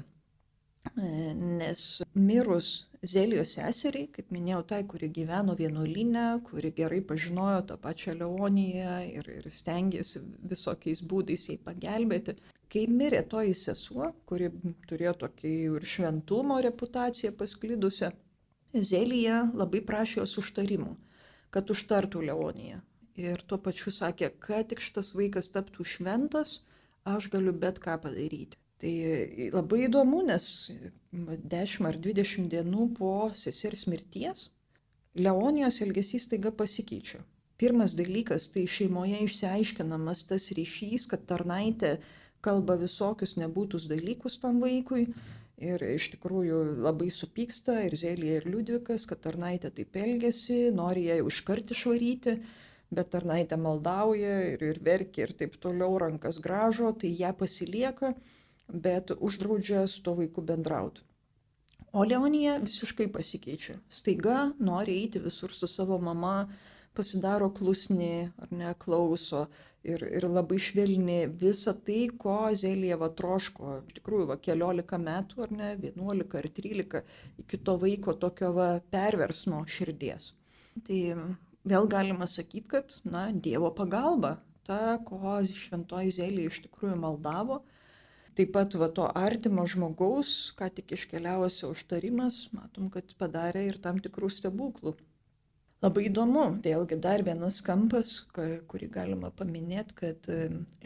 E, 0.97 1.35
nes 1.35 1.85
mirus 2.15 2.69
Zelijos 3.13 3.53
seseriai, 3.57 4.09
kaip 4.17 4.31
minėjau, 4.33 4.63
tai, 4.71 4.81
kuri 4.89 5.11
gyveno 5.19 5.57
vienuolinę, 5.59 6.25
kuri 6.49 6.71
gerai 6.79 7.01
pažinojo 7.11 7.61
tą 7.71 7.77
pačią 7.87 8.15
Leoniją 8.21 8.95
ir, 9.19 9.29
ir 9.39 9.49
stengiasi 9.61 10.23
visokiais 10.53 11.03
būdais 11.11 11.45
jai 11.51 11.59
pagelbėti, 11.69 12.37
kai 12.73 12.87
mirė 13.01 13.21
toji 13.35 13.57
sesuo, 13.65 14.13
kuri 14.31 14.49
turėjo 14.89 15.15
tokį 15.25 15.53
ir 15.67 15.89
šventumo 15.97 16.61
reputaciją 16.69 17.35
pasklidusią, 17.43 18.13
Zelija 18.75 19.37
labai 19.55 19.85
prašė 19.93 20.21
jos 20.23 20.39
užtarimų, 20.41 20.97
kad 21.55 21.69
užtartų 21.77 22.25
Leoniją 22.31 22.81
ir 23.21 23.43
tuo 23.47 23.59
pačiu 23.63 23.93
sakė, 23.95 24.33
kad 24.47 24.73
tik 24.73 24.83
šitas 24.83 25.13
vaikas 25.19 25.51
taptų 25.55 25.87
šventas, 25.87 26.59
aš 27.05 27.29
galiu 27.31 27.53
bet 27.65 27.79
ką 27.85 27.97
padaryti. 28.03 28.59
Tai 28.85 29.49
labai 29.55 29.87
įdomu, 29.87 30.19
nes 30.29 30.47
10 31.13 31.87
ar 31.89 31.97
20 32.07 32.51
dienų 32.53 32.91
po 32.99 33.13
sesers 33.33 33.87
mirties 33.89 34.51
Leonijos 35.17 35.79
elgesys 35.81 36.27
taiga 36.29 36.51
pasikeičia. 36.53 37.23
Pirmas 37.57 37.95
dalykas, 37.97 38.51
tai 38.53 38.67
šeimoje 38.69 39.23
išsiaiškinamas 39.25 40.25
tas 40.29 40.51
ryšys, 40.59 41.07
kad 41.09 41.25
tarnaitė 41.31 41.95
kalba 42.45 42.77
visokius 42.77 43.37
nebūtus 43.41 43.87
dalykus 43.89 44.37
tam 44.43 44.61
vaikui. 44.61 45.07
Ir 45.65 45.81
iš 45.87 46.11
tikrųjų 46.17 46.61
labai 46.85 47.09
supyksta 47.15 47.79
ir 47.87 47.97
Zelija, 47.97 48.43
ir 48.43 48.49
Liudvikas, 48.51 49.07
kad 49.09 49.23
tarnaitė 49.25 49.71
taip 49.79 49.97
elgesi, 49.97 50.69
nori 50.75 51.07
ją 51.09 51.23
iškart 51.31 51.73
išvaryti 51.73 52.37
bet 52.95 53.11
tarnaitė 53.15 53.59
maldauja 53.59 54.35
ir, 54.53 54.63
ir 54.63 54.81
verkia 54.85 55.27
ir 55.27 55.35
taip 55.39 55.57
toliau 55.63 55.97
rankas 56.03 56.39
gražo, 56.43 56.93
tai 57.01 57.11
ją 57.19 57.33
pasilieka, 57.39 58.13
bet 58.69 59.11
uždraudžia 59.19 59.87
su 59.87 60.03
to 60.03 60.15
vaiku 60.21 60.43
bendrauti. 60.43 61.03
O 61.93 62.05
Leonija 62.05 62.57
visiškai 62.59 63.07
pasikeičia. 63.13 63.77
Staiga 63.89 64.51
nori 64.59 64.97
eiti 64.99 65.21
visur 65.23 65.53
su 65.55 65.69
savo 65.71 65.99
mama, 65.99 66.49
pasidaro 66.95 67.51
klusni 67.55 68.31
ar 68.43 68.51
neklauso 68.51 69.45
ir, 69.85 70.03
ir 70.19 70.27
labai 70.31 70.59
švelni 70.63 71.19
visą 71.43 71.75
tai, 71.87 72.09
ko 72.19 72.37
Zelijeva 72.59 73.11
troško. 73.19 73.77
Iš 73.89 73.99
tikrųjų, 73.99 74.29
va, 74.31 74.39
keliolika 74.43 74.99
metų 75.01 75.45
ar 75.47 75.55
ne, 75.59 75.71
vienuolika 75.81 76.41
ar 76.41 76.49
trylika 76.57 77.05
iki 77.43 77.61
to 77.67 77.77
vaiko 77.83 78.17
tokio 78.25 78.53
va, 78.57 78.69
perversmo 78.95 79.63
širdies. 79.77 80.33
Tai 80.89 81.01
vėl 81.75 81.89
galima 81.91 82.27
sakyti, 82.31 82.67
kad, 82.75 82.99
na, 83.07 83.29
Dievo 83.47 83.71
pagalba, 83.77 84.39
ta, 84.67 84.99
ko 85.07 85.39
šventoji 85.47 86.15
Zelė 86.19 86.49
iš 86.51 86.65
tikrųjų 86.67 86.99
maldavo. 87.07 87.63
Taip 88.35 88.51
pat 88.55 88.75
va 88.75 88.89
to 88.91 89.05
artimo 89.15 89.63
žmogaus, 89.71 90.31
ką 90.59 90.67
tik 90.75 90.97
iškeliavusio 90.97 91.69
užtarimas, 91.71 92.49
matom, 92.57 92.89
kad 92.91 93.13
padarė 93.21 93.69
ir 93.69 93.79
tam 93.85 94.01
tikrų 94.03 94.31
stebuklų. 94.35 94.97
Labai 95.85 96.07
įdomu, 96.09 96.47
vėlgi 96.65 96.99
dar 97.05 97.23
vienas 97.23 97.61
kampas, 97.63 98.15
kurį 98.35 98.89
galima 98.91 99.31
paminėti, 99.39 99.97
kad 100.01 100.29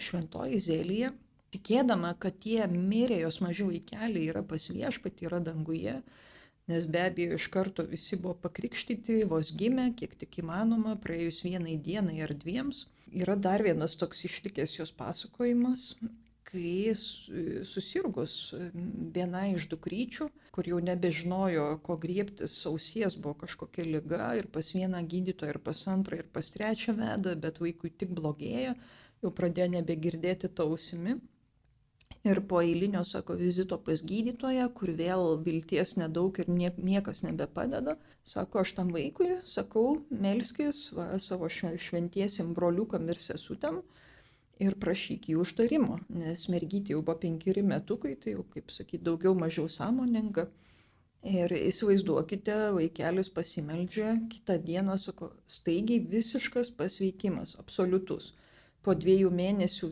šventoji 0.09 0.61
Zelija, 0.61 1.13
tikėdama, 1.55 2.13
kad 2.21 2.37
tie 2.45 2.67
mirė 2.73 3.23
jos 3.23 3.41
maži 3.45 3.65
vaikeliai 3.71 4.29
yra 4.29 4.45
pas 4.53 4.69
viešpatį, 4.69 5.29
yra 5.31 5.41
danguje, 5.49 5.97
nes 6.69 6.87
be 6.93 7.05
abejo 7.07 7.41
iš 7.41 7.49
karto 7.55 7.89
visi 7.89 8.21
buvo 8.21 8.37
pakrikštyti, 8.45 9.23
vos 9.33 9.55
gimė, 9.57 9.93
kiek 9.97 10.19
tik 10.21 10.43
įmanoma, 10.43 10.99
praėjus 11.01 11.41
vienai 11.49 11.79
dienai 11.81 12.21
ar 12.27 12.37
dviems. 12.45 12.85
Yra 13.09 13.39
dar 13.41 13.65
vienas 13.65 13.97
toks 13.97 14.27
išlikęs 14.29 14.81
jos 14.83 14.93
pasakojimas, 14.93 15.95
kai 16.49 16.95
susirgus 17.69 18.35
viena 19.15 19.45
iš 19.53 19.67
dukryčių, 19.73 20.29
kur 20.57 20.69
jau 20.71 20.79
nebežinojo, 20.85 21.67
ko 21.85 21.97
griebtis, 22.01 22.55
ausies 22.71 23.17
buvo 23.19 23.35
kažkokia 23.45 23.85
lyga 23.87 24.31
ir 24.41 24.49
pas 24.55 24.71
vieną 24.75 25.03
gydytoją, 25.13 25.55
ir 25.55 25.61
pas 25.65 25.83
antrą, 25.93 26.21
ir 26.23 26.31
pas 26.33 26.49
trečią 26.55 26.97
vedą, 26.99 27.35
bet 27.43 27.61
vaikui 27.65 27.93
tik 27.93 28.15
blogėjo, 28.17 28.77
jau 29.25 29.35
pradėjo 29.41 29.75
nebegirdėti 29.77 30.51
tausimi. 30.61 31.19
Ir 32.27 32.41
po 32.51 32.59
eilinio, 32.65 33.05
sako, 33.07 33.37
vizito 33.39 33.77
pas 33.85 34.01
gydytoją, 34.03 34.65
kur 34.75 34.91
vėl 34.99 35.37
vilties 35.45 35.95
nedaug 36.01 36.41
ir 36.43 36.49
nie, 36.51 36.71
niekas 36.91 37.23
nebepadeda, 37.23 37.95
sako, 38.27 38.65
aš 38.65 38.73
tam 38.81 38.91
vaikui, 38.97 39.37
sakau, 39.47 40.01
melskis 40.11 40.89
va, 40.97 41.13
savo 41.23 41.49
šventiesim 41.53 42.51
broliukam 42.57 43.07
ir 43.13 43.21
sesutėm 43.23 43.83
ir 44.63 44.77
prašyk 44.83 45.29
jų 45.33 45.43
užtarimo, 45.45 45.99
nes 46.23 46.47
mergytė 46.53 46.95
jau 46.95 47.03
buvo 47.03 47.19
penkeri 47.23 47.63
metukai, 47.63 48.15
tai 48.23 48.35
jau, 48.37 48.47
kaip 48.55 48.73
sakyti, 48.75 49.05
daugiau 49.11 49.35
mažiau 49.39 49.69
sąmoninga. 49.73 50.49
Ir 51.29 51.51
įsivaizduokite, 51.51 52.57
vaikelis 52.77 53.31
pasimeldžia, 53.35 54.13
kitą 54.31 54.55
dieną, 54.63 54.95
sako, 55.03 55.33
staigiai 55.51 55.99
visiškas 56.13 56.71
pasveikimas, 56.79 57.57
absoliutus 57.59 58.33
po 58.87 58.95
dviejų 58.97 59.31
mėnesių 59.35 59.89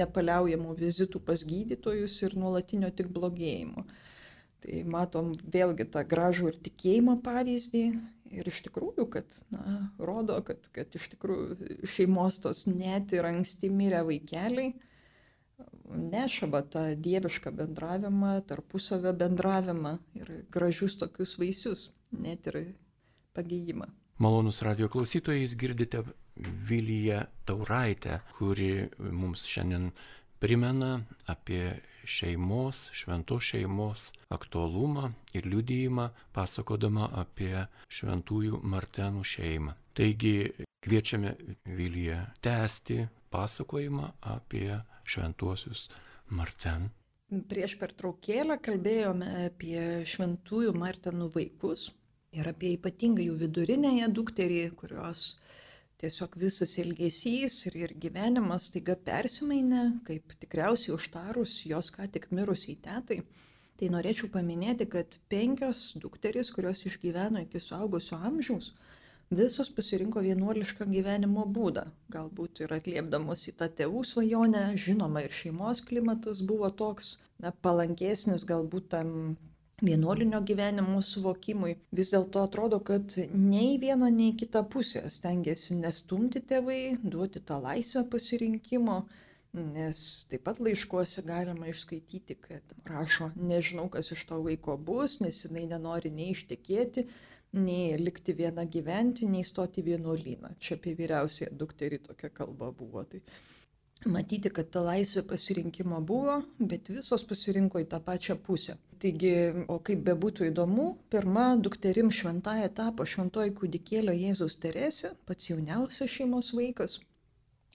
nepaliaujamų 0.00 0.76
vizitų 0.78 1.20
pas 1.26 1.44
gydytojus 1.46 2.16
ir 2.26 2.36
nuolatinio 2.42 2.90
tik 2.96 3.10
blogėjimo. 3.14 3.84
Tai 4.60 4.80
matom 4.92 5.32
vėlgi 5.54 5.86
tą 5.94 6.04
gražų 6.08 6.50
ir 6.50 6.58
tikėjimo 6.66 7.16
pavyzdį 7.24 7.84
ir 8.30 8.50
iš 8.50 8.60
tikrųjų, 8.66 9.06
kad, 9.10 9.40
na, 9.54 9.78
rodo, 9.98 10.36
kad, 10.46 10.68
kad 10.74 10.92
iš 10.94 11.08
tikrųjų 11.14 11.88
šeimos 11.88 12.38
tos 12.44 12.66
net 12.68 13.14
ir 13.16 13.26
anksti 13.30 13.72
mirę 13.72 14.04
vaikeliai 14.06 14.74
nešava 15.90 16.62
tą 16.62 16.84
dievišką 16.96 17.52
bendravimą, 17.56 18.34
tarpusavio 18.48 19.12
bendravimą 19.16 19.96
ir 20.18 20.30
gražius 20.52 20.96
tokius 21.00 21.36
vaisius, 21.40 21.88
net 22.12 22.46
ir 22.50 22.60
pagyjimą. 23.36 23.90
Malonus 24.20 24.60
radio 24.66 24.88
klausytojai, 24.92 25.44
jūs 25.44 25.56
girdite 25.58 26.04
Viliją 26.68 27.24
Tauraitę, 27.48 28.20
kuri 28.36 28.88
mums 29.00 29.46
šiandien 29.48 29.90
primena 30.40 31.00
apie 31.28 31.80
šeimos, 32.16 32.84
šventos 32.96 33.48
šeimos 33.52 34.10
aktualumą 34.36 35.10
ir 35.36 35.48
liudijimą, 35.52 36.10
pasakodama 36.36 37.10
apie 37.22 37.66
šventųjų 37.88 38.62
Martenų 38.74 39.26
šeimą. 39.34 39.76
Taigi 39.94 40.36
kviečiame 40.84 41.34
Viliją 41.78 42.22
tęsti 42.44 43.02
pasakojimą 43.30 44.14
apie 44.36 44.80
šventuosius 45.04 45.88
Marten 46.30 46.90
Prieš 47.30 47.76
pertraukėlę 47.78 48.56
kalbėjome 48.58 49.26
apie 49.44 49.82
šventųjų 50.12 50.72
Martinų 50.74 51.28
vaikus 51.36 51.84
ir 52.34 52.48
apie 52.50 52.72
ypatingai 52.74 53.28
jų 53.28 53.36
vidurinėje 53.44 54.08
dukterį, 54.16 54.56
kurios 54.80 55.20
tiesiog 56.00 56.36
visas 56.40 56.76
elgesys 56.80 57.58
ir, 57.68 57.76
ir 57.84 57.94
gyvenimas 58.02 58.70
taiga 58.72 58.96
persimainė, 59.08 59.84
kaip 60.06 60.34
tikriausiai 60.42 60.94
užtarus 60.96 61.60
jos 61.68 61.92
ką 61.94 62.08
tik 62.14 62.30
mirusiai 62.36 62.78
tetai. 62.86 63.20
Tai 63.80 63.88
norėčiau 63.94 64.28
paminėti, 64.32 64.84
kad 64.92 65.14
penkios 65.32 65.94
dukterys, 66.00 66.50
kurios 66.52 66.82
išgyveno 66.88 67.40
iki 67.46 67.62
suaugusio 67.64 68.18
amžiaus, 68.28 68.74
visos 69.32 69.70
pasirinko 69.72 70.20
vienuolišką 70.26 70.88
gyvenimo 70.90 71.46
būdą. 71.56 71.86
Galbūt 72.12 72.64
ir 72.64 72.74
atliepdamos 72.76 73.46
į 73.48 73.54
tą 73.60 73.70
tėvų 73.80 74.02
svajonę, 74.10 74.64
žinoma, 74.84 75.24
ir 75.24 75.36
šeimos 75.36 75.80
klimatas 75.86 76.42
buvo 76.44 76.68
toks 76.82 77.14
na, 77.40 77.54
palankesnis 77.64 78.44
galbūt 78.48 78.90
tam 78.96 79.14
vienuolinio 79.82 80.40
gyvenimo 80.46 81.00
suvokimui. 81.04 81.76
Vis 81.96 82.12
dėlto 82.12 82.44
atrodo, 82.44 82.80
kad 82.84 83.16
nei 83.32 83.78
viena, 83.82 84.10
nei 84.12 84.34
kita 84.38 84.62
pusė 84.74 85.06
stengiasi 85.12 85.78
nestumti 85.80 86.42
tėvai, 86.52 86.98
duoti 87.02 87.42
tą 87.46 87.60
laisvę 87.64 88.04
pasirinkimo. 88.12 89.00
Nes 89.58 90.00
taip 90.30 90.44
pat 90.46 90.60
laiškuose 90.62 91.24
galima 91.26 91.66
išskaityti, 91.72 92.36
kad 92.44 92.74
rašo, 92.86 93.32
nežinau, 93.34 93.88
kas 93.90 94.12
iš 94.14 94.22
to 94.28 94.38
vaiko 94.44 94.76
bus, 94.78 95.18
nes 95.24 95.40
jinai 95.42 95.64
nenori 95.72 96.12
nei 96.14 96.30
ištekėti, 96.36 97.08
nei 97.58 97.96
likti 97.98 98.36
viena 98.38 98.62
gyventi, 98.76 99.26
nei 99.26 99.42
stoti 99.42 99.82
vienuolyną. 99.82 100.52
Čia 100.62 100.76
apie 100.78 100.94
vyriausiąją 101.00 101.56
dukterį 101.58 101.98
tokia 102.04 102.30
kalba 102.30 102.70
buvo. 102.70 103.02
Tai 103.02 103.24
matyti, 104.08 104.50
kad 104.54 104.70
ta 104.72 104.82
laisvė 104.84 105.22
pasirinkimo 105.28 106.00
buvo, 106.06 106.40
bet 106.58 106.88
visos 106.88 107.24
pasirinko 107.28 107.82
į 107.82 107.88
tą 107.90 108.00
pačią 108.04 108.36
pusę. 108.46 108.76
Taigi, 109.00 109.32
o 109.68 109.78
kaip 109.84 110.04
bebūtų 110.06 110.50
įdomu, 110.50 110.86
pirma 111.12 111.54
dukterim 111.56 112.10
šventąją 112.12 112.68
tapo 112.76 113.06
šventoji 113.08 113.54
kūdikėlio 113.56 114.14
Jėzaus 114.16 114.58
Teresė, 114.60 115.14
pats 115.26 115.50
jauniausias 115.50 116.12
šeimos 116.12 116.52
vaikas. 116.56 116.98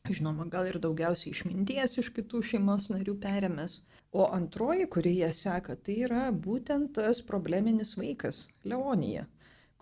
Žinoma, 0.06 0.46
gal 0.54 0.70
ir 0.70 0.78
daugiausiai 0.82 1.34
išminties 1.34 1.98
iš 2.02 2.12
kitų 2.14 2.44
šeimos 2.52 2.92
narių 2.94 3.18
perėmęs. 3.22 3.80
O 4.14 4.30
antroji, 4.32 4.86
kuri 4.88 5.16
ją 5.18 5.32
seka, 5.34 5.76
tai 5.76 5.98
yra 6.06 6.28
būtent 6.32 6.94
tas 6.98 7.24
probleminis 7.26 7.98
vaikas- 7.98 8.46
Leonija 8.70 9.26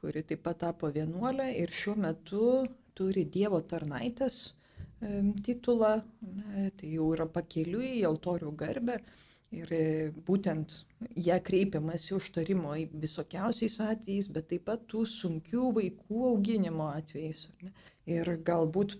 kuri 0.04 0.20
taip 0.28 0.42
pat 0.44 0.58
tapo 0.60 0.90
vienuolė 0.92 1.46
ir 1.62 1.72
šiuo 1.72 1.94
metu 2.06 2.48
turi 3.00 3.22
Dievo 3.36 3.62
tarnaitės 3.74 4.40
titulą, 5.46 5.94
tai 6.80 6.96
jau 6.96 7.12
yra 7.16 7.28
pakeliui 7.30 8.00
į 8.00 8.08
altorių 8.10 8.56
garbę 8.64 9.00
ir 9.54 9.72
e, 9.76 9.86
būtent 10.28 10.80
ją 11.28 11.38
kreipiamasi 11.46 12.16
užtarimo 12.18 12.74
visokiausiais 13.06 13.80
atvejais, 13.86 14.30
bet 14.34 14.50
taip 14.52 14.68
pat 14.70 14.86
tų 14.92 15.06
sunkių 15.10 15.72
vaikų 15.78 16.28
auginimo 16.34 16.90
atvejais. 16.94 17.48
Ir 18.10 18.28
galbūt 18.44 18.98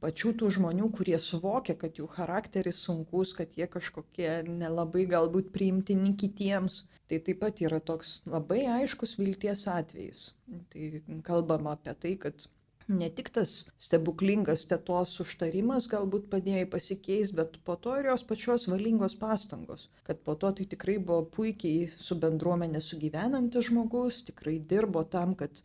pačių 0.00 0.30
tų 0.40 0.48
žmonių, 0.54 0.86
kurie 0.96 1.18
suvokia, 1.20 1.74
kad 1.76 1.98
jų 2.00 2.06
charakteris 2.14 2.78
sunkus, 2.86 3.34
kad 3.36 3.52
jie 3.58 3.66
kažkokie 3.68 4.30
nelabai 4.48 5.04
galbūt 5.10 5.50
priimtini 5.52 6.14
kitiems, 6.16 6.86
tai 7.04 7.18
taip 7.26 7.42
pat 7.42 7.60
yra 7.60 7.82
toks 7.84 8.22
labai 8.24 8.62
aiškus 8.78 9.18
vilties 9.20 9.66
atvejis. 9.68 10.30
Tai 10.72 10.88
kalbama 11.26 11.76
apie 11.76 11.92
tai, 12.00 12.14
kad 12.22 12.48
ne 12.88 13.08
tik 13.10 13.32
tas 13.34 13.52
stebuklingas 13.82 14.62
tėtos 14.70 15.14
užtarimas 15.22 15.88
galbūt 15.90 16.28
padėjo 16.30 16.68
pasikeisti, 16.70 17.34
bet 17.40 17.58
po 17.66 17.74
to 17.82 17.96
ir 17.98 18.10
jos 18.12 18.22
pačios 18.28 18.66
valingos 18.70 19.16
pastangos. 19.18 19.88
Kad 20.06 20.22
po 20.28 20.36
to 20.38 20.52
tai 20.60 20.68
tikrai 20.70 20.96
buvo 20.98 21.24
puikiai 21.38 21.88
su 21.98 22.18
bendruomenė 22.22 22.82
sugyvenantis 22.84 23.66
žmogus, 23.70 24.22
tikrai 24.30 24.58
dirbo 24.72 25.02
tam, 25.16 25.34
kad 25.34 25.62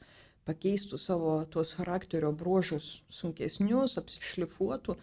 pakeistų 0.50 0.98
savo 0.98 1.36
tuos 1.54 1.76
charakterio 1.78 2.34
bruožus 2.34 3.04
sunkesnius, 3.14 4.00
apsišlifuotų. 4.02 4.98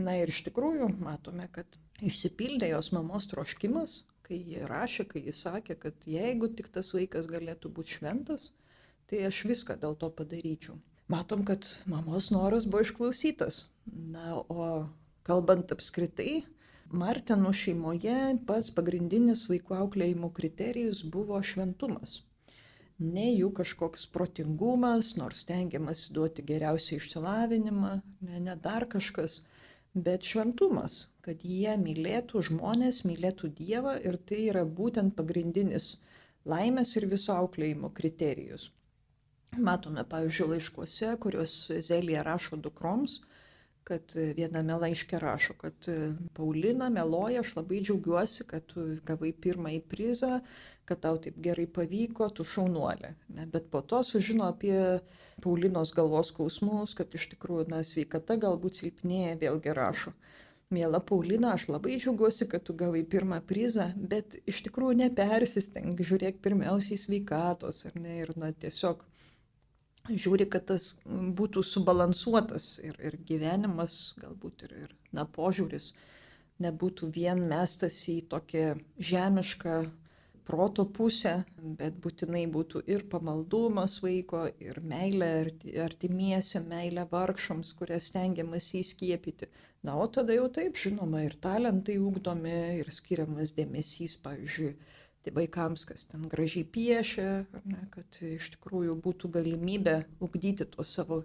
Na 0.00 0.16
ir 0.18 0.30
iš 0.30 0.42
tikrųjų 0.46 0.90
matome, 0.98 1.48
kad 1.54 1.78
išsipildė 2.02 2.70
jos 2.74 2.90
mamos 2.94 3.26
troškimas, 3.30 4.04
kai 4.26 4.38
ji 4.38 4.66
rašė, 4.66 5.06
kai 5.10 5.22
ji 5.26 5.34
sakė, 5.34 5.78
kad 5.78 6.06
jeigu 6.06 6.50
tik 6.54 6.70
tas 6.74 6.92
vaikas 6.94 7.30
galėtų 7.30 7.70
būti 7.74 7.98
šventas, 7.98 8.50
tai 9.10 9.26
aš 9.26 9.44
viską 9.50 9.78
dėl 9.82 9.98
to 9.98 10.10
padaryčiau. 10.14 10.78
Matom, 11.10 11.44
kad 11.48 11.66
mamos 11.90 12.30
noras 12.30 12.66
buvo 12.70 12.84
išklausytas. 12.86 13.64
Na, 13.90 14.38
o 14.46 14.86
kalbant 15.26 15.72
apskritai, 15.74 16.44
Martinų 16.90 17.52
šeimoje 17.54 18.16
pats 18.46 18.72
pagrindinis 18.74 19.44
vaikų 19.50 19.76
auklėjimo 19.84 20.32
kriterijus 20.34 21.04
buvo 21.06 21.38
šventumas 21.42 22.20
ne 23.00 23.30
jų 23.32 23.48
kažkoks 23.56 24.04
protingumas, 24.14 25.14
nors 25.16 25.44
tengiamasi 25.48 26.12
duoti 26.16 26.44
geriausią 26.44 26.98
išsilavinimą, 27.00 27.92
ne, 28.28 28.40
ne 28.44 28.56
dar 28.60 28.86
kažkas, 28.94 29.40
bet 29.94 30.26
šventumas, 30.28 31.06
kad 31.24 31.40
jie 31.44 31.76
mylėtų 31.80 32.44
žmonės, 32.50 33.02
mylėtų 33.08 33.52
Dievą 33.56 33.96
ir 34.04 34.20
tai 34.28 34.42
yra 34.52 34.66
būtent 34.80 35.16
pagrindinis 35.16 35.94
laimės 36.44 36.94
ir 37.00 37.08
viso 37.08 37.32
auklėjimo 37.36 37.90
kriterijus. 37.96 38.70
Matome, 39.58 40.04
pavyzdžiui, 40.06 40.48
laiškuose, 40.54 41.10
kuriuos 41.22 41.54
Zelija 41.82 42.22
rašo 42.22 42.56
dukroms, 42.56 43.16
kad 43.84 44.12
viename 44.36 44.76
laiške 44.78 45.18
rašo, 45.18 45.56
kad 45.58 45.88
Paulina 46.34 46.88
meloja, 46.88 47.40
aš 47.40 47.56
labai 47.56 47.80
džiaugiuosi, 47.82 48.46
kad 48.46 48.66
tu 48.70 48.84
gavai 49.08 49.32
pirmąjį 49.32 49.80
prizą, 49.90 50.38
kad 50.86 51.02
tau 51.02 51.18
taip 51.24 51.40
gerai 51.42 51.66
pavyko, 51.66 52.28
tu 52.30 52.46
šaunuolė. 52.46 53.14
Ne? 53.34 53.48
Bet 53.50 53.66
po 53.74 53.82
to 53.82 54.04
sužino 54.06 54.46
apie 54.46 54.78
Paulinos 55.42 55.94
galvos 55.96 56.30
skausmus, 56.30 56.94
kad 56.94 57.14
iš 57.18 57.26
tikrųjų, 57.34 57.66
na, 57.74 57.82
sveikata 57.86 58.38
galbūt 58.38 58.78
silpnėja, 58.82 59.34
vėlgi 59.42 59.74
rašo. 59.74 60.14
Mėla 60.70 61.02
Paulina, 61.02 61.56
aš 61.56 61.66
labai 61.74 61.96
džiaugiuosi, 61.98 62.46
kad 62.50 62.62
tu 62.62 62.76
gavai 62.78 63.02
pirmą 63.02 63.40
prizą, 63.42 63.90
bet 63.96 64.38
iš 64.46 64.62
tikrųjų 64.68 65.00
nepersistenk, 65.02 65.98
žiūrėk 65.98 66.38
pirmiausiai 66.44 66.98
sveikatos, 67.02 67.88
ar 67.90 67.98
ne, 67.98 68.20
ir 68.22 68.30
na, 68.38 68.52
tiesiog 68.54 69.02
žiūri, 70.08 70.46
kad 70.50 70.66
tas 70.70 70.94
būtų 71.06 71.62
subalansuotas 71.66 72.78
ir, 72.84 72.96
ir 73.02 73.18
gyvenimas, 73.26 74.14
galbūt 74.20 74.64
ir, 74.68 74.76
ir 74.86 74.94
na, 75.12 75.26
požiūris 75.26 75.92
nebūtų 76.60 77.10
vien 77.14 77.40
mestas 77.48 77.96
į 78.08 78.20
tokią 78.32 78.74
žemišką 78.98 79.76
proto 80.50 80.84
pusę, 80.98 81.32
bet 81.78 81.98
būtinai 82.04 82.44
būtų 82.50 82.82
ir 82.90 83.04
pamaldumas 83.12 84.00
vaiko, 84.02 84.46
ir 84.58 84.80
meilė 84.82 85.30
artimiesiam, 85.84 86.66
meilė 86.70 87.06
vargšams, 87.10 87.72
kurias 87.78 88.08
stengiamas 88.10 88.72
įskiepyti. 88.80 89.50
Na, 89.86 89.94
o 89.96 90.06
tada 90.12 90.34
jau 90.36 90.48
taip, 90.52 90.76
žinoma, 90.76 91.22
ir 91.24 91.36
talentai 91.44 91.96
ugdomi, 92.02 92.56
ir 92.82 92.90
skiriamas 92.92 93.54
dėmesys, 93.56 94.18
pavyzdžiui, 94.24 94.74
tai 95.24 95.34
vaikams, 95.36 95.84
kas 95.88 96.06
ten 96.08 96.24
gražiai 96.32 96.64
piešia, 96.64 97.28
ne, 97.68 97.82
kad 97.92 98.20
iš 98.24 98.52
tikrųjų 98.56 98.96
būtų 99.04 99.30
galimybė 99.36 99.96
ugdyti 100.24 100.66
tuos 100.72 100.94
savo 100.96 101.22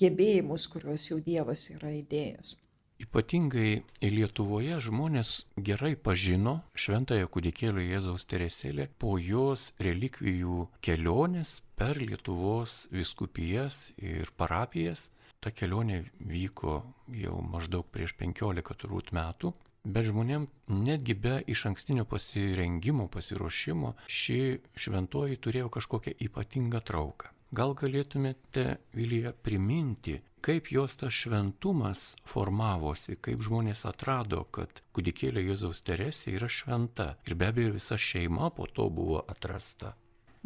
gebėjimus, 0.00 0.68
kuriuos 0.72 1.08
jau 1.10 1.18
Dievas 1.24 1.68
yra 1.72 1.94
įdėjęs. 2.02 2.56
Ypatingai 2.96 3.82
Lietuvoje 4.00 4.78
žmonės 4.80 5.30
gerai 5.60 5.92
pažino 6.00 6.54
šventąją 6.80 7.28
kūdikėlio 7.28 7.82
Jėzaus 7.84 8.24
Teresėlę 8.24 8.86
po 9.02 9.18
jos 9.20 9.66
relikvijų 9.84 10.62
kelionės 10.80 11.58
per 11.76 12.00
Lietuvos 12.00 12.86
viskupijas 12.88 13.90
ir 14.00 14.32
parapijas. 14.40 15.10
Ta 15.44 15.52
kelionė 15.52 16.06
vyko 16.24 16.78
jau 17.20 17.36
maždaug 17.44 17.84
prieš 17.92 18.16
15 18.16 18.80
turbūt 18.80 19.12
metų. 19.12 19.52
Bet 19.86 20.08
žmonėm 20.08 20.48
netgi 20.66 21.14
be 21.14 21.36
iš 21.52 21.60
ankstinio 21.70 22.04
pasirengimo, 22.10 23.06
pasiruošimo 23.06 23.92
ši 24.10 24.38
šventoji 24.74 25.38
turėjo 25.38 25.68
kažkokią 25.76 26.16
ypatingą 26.26 26.80
trauką. 26.88 27.30
Gal 27.54 27.76
galėtumėte, 27.78 28.64
Vilija, 28.98 29.30
priminti, 29.46 30.16
kaip 30.42 30.72
jos 30.74 30.98
tas 30.98 31.14
šventumas 31.14 32.02
formavosi, 32.26 33.14
kaip 33.22 33.44
žmonės 33.46 33.84
atrado, 33.86 34.42
kad 34.50 34.82
kūdikėlė 34.98 35.46
Jėzaus 35.52 35.84
Teresė 35.86 36.34
yra 36.34 36.50
šventa 36.50 37.12
ir 37.26 37.38
be 37.38 37.52
abejo 37.52 37.76
visa 37.78 37.98
šeima 38.08 38.50
po 38.58 38.66
to 38.66 38.88
buvo 38.90 39.22
atrasta. 39.30 39.94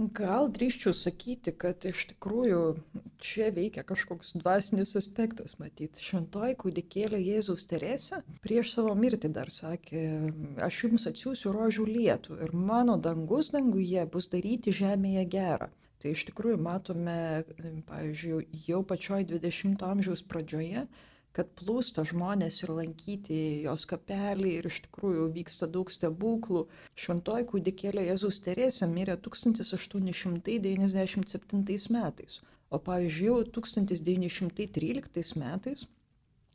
Gal 0.00 0.46
drįščiau 0.56 0.94
sakyti, 0.96 1.52
kad 1.60 1.84
iš 1.84 2.06
tikrųjų 2.12 2.60
čia 3.20 3.50
veikia 3.52 3.82
kažkoks 3.84 4.32
dvasinis 4.40 4.94
aspektas, 4.96 5.58
matyti. 5.60 6.00
Šventoji 6.00 6.56
kūdikėlė 6.62 7.20
Jėzaus 7.20 7.66
Teresė 7.68 8.22
prieš 8.44 8.72
savo 8.78 8.94
mirtį 8.96 9.32
dar 9.36 9.52
sakė, 9.52 10.04
aš 10.64 10.78
jums 10.86 11.04
atsiųsiu 11.10 11.52
rožių 11.52 11.84
lietų 11.90 12.38
ir 12.46 12.56
mano 12.56 12.96
dangus 12.96 13.52
danguje 13.52 14.06
bus 14.14 14.30
daryti 14.32 14.72
žemėje 14.72 15.26
gerą. 15.36 15.68
Tai 16.00 16.14
iš 16.16 16.24
tikrųjų 16.30 16.56
matome, 16.64 17.18
pavyzdžiui, 17.90 18.46
jau 18.70 18.80
pačioj 18.88 19.26
20-ojo 19.28 19.90
amžiaus 19.90 20.24
pradžioje 20.24 20.86
kad 21.36 21.46
plūsta 21.58 22.00
žmonės 22.10 22.54
ir 22.64 22.70
lankyti 22.74 23.38
jos 23.64 23.82
kapelį 23.90 24.50
ir 24.58 24.64
iš 24.70 24.76
tikrųjų 24.86 25.24
vyksta 25.36 25.66
daug 25.76 25.88
stebuklų. 25.94 26.62
Šventoji 26.98 27.44
kūdikėlė 27.52 28.02
Jėzus 28.08 28.36
Teresė 28.44 28.84
mirė 28.90 29.14
1897 29.28 31.94
metais, 31.96 32.32
o 32.70 32.72
pavyzdžiui, 32.90 33.40
1913 33.54 35.40
metais 35.44 35.80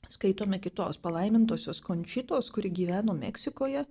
skaitome 0.10 0.60
kitos 0.62 0.98
palaimintosios 1.02 1.82
končitos, 1.82 2.52
kuri 2.54 2.70
gyveno 2.70 3.14
Meksikoje 3.18 3.86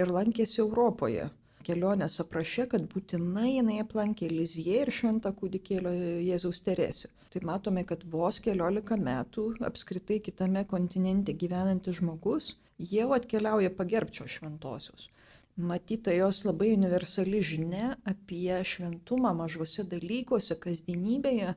ir 0.00 0.06
lankėsi 0.16 0.58
Europoje 0.64 1.28
kelionės 1.66 2.18
apraše, 2.22 2.66
kad 2.72 2.86
būtinai 2.92 3.56
jinai 3.56 3.78
aplankė 3.82 4.28
Liziją 4.32 4.84
ir 4.84 4.92
šventą 4.94 5.32
kūdikėlio 5.36 5.92
Jėzaus 6.26 6.62
Teresę. 6.66 7.10
Tai 7.30 7.42
matome, 7.46 7.84
kad 7.86 8.02
vos 8.12 8.40
keliolika 8.42 8.98
metų 8.98 9.46
apskritai 9.68 10.18
kitame 10.26 10.64
kontinente 10.70 11.34
gyvenantis 11.42 12.00
žmogus 12.00 12.54
jau 12.92 13.10
atkeliauja 13.16 13.70
pagerbčio 13.78 14.26
šventosios. 14.26 15.08
Matyta 15.70 16.14
jos 16.14 16.44
labai 16.46 16.72
universali 16.74 17.42
žinia 17.44 17.96
apie 18.08 18.62
šventumą 18.64 19.34
mažose 19.42 19.84
dalykuose, 19.84 20.56
kasdienybėje 20.62 21.52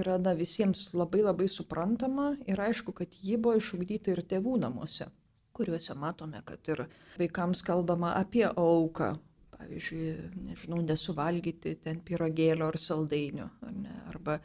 yra 0.00 0.18
na, 0.22 0.36
visiems 0.38 0.90
labai 0.94 1.24
labai 1.24 1.48
suprantama 1.48 2.34
ir 2.46 2.60
aišku, 2.60 2.94
kad 3.00 3.16
ji 3.22 3.40
buvo 3.40 3.56
išugdyta 3.58 4.14
ir 4.14 4.22
tėvų 4.34 4.60
namuose 4.66 5.08
kuriuose 5.60 5.94
matome, 5.94 6.40
kad 6.44 6.68
ir 6.72 6.86
vaikams 7.20 7.60
kalbama 7.66 8.14
apie 8.16 8.46
auką, 8.48 9.10
pavyzdžiui, 9.60 10.08
nežinau, 10.48 10.80
nesuvalgyti 10.86 11.76
ten 11.84 12.00
piragėlio 12.06 12.70
ar 12.72 12.78
saldainio, 12.80 13.50
ar 13.66 13.76
ne, 13.76 13.94
arba 14.10 14.40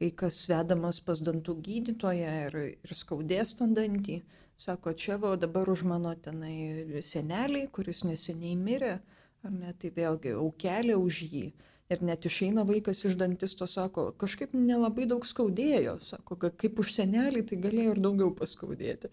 vaikas 0.00 0.42
vedamas 0.50 0.98
pas 1.04 1.22
dantų 1.24 1.54
gydytoją 1.64 2.34
ir, 2.48 2.58
ir 2.84 2.94
skaudės 2.98 3.54
ten 3.58 3.72
dantį, 3.78 4.18
sako, 4.58 4.92
čia 4.92 5.16
va 5.22 5.36
dabar 5.40 5.70
už 5.70 5.86
mano 5.88 6.12
tenai 6.18 7.00
senelį, 7.04 7.68
kuris 7.72 8.04
neseniai 8.04 8.58
mirė, 8.58 8.98
ar 9.46 9.54
ne, 9.54 9.72
tai 9.78 9.94
vėlgi 9.94 10.34
aukelė 10.36 10.98
už 10.98 11.24
jį. 11.32 11.48
Ir 11.88 12.02
net 12.04 12.26
išeina 12.28 12.66
vaikas 12.68 13.00
iš 13.08 13.14
dantisto, 13.16 13.64
sako, 13.64 14.10
kažkaip 14.20 14.52
nelabai 14.52 15.06
daug 15.08 15.24
skaudėjo, 15.24 15.96
sako, 16.04 16.36
kaip 16.36 16.82
už 16.82 16.92
senelį, 16.98 17.46
tai 17.48 17.56
galėjo 17.62 17.94
ir 17.94 18.00
daugiau 18.04 18.34
paskaudėti. 18.36 19.08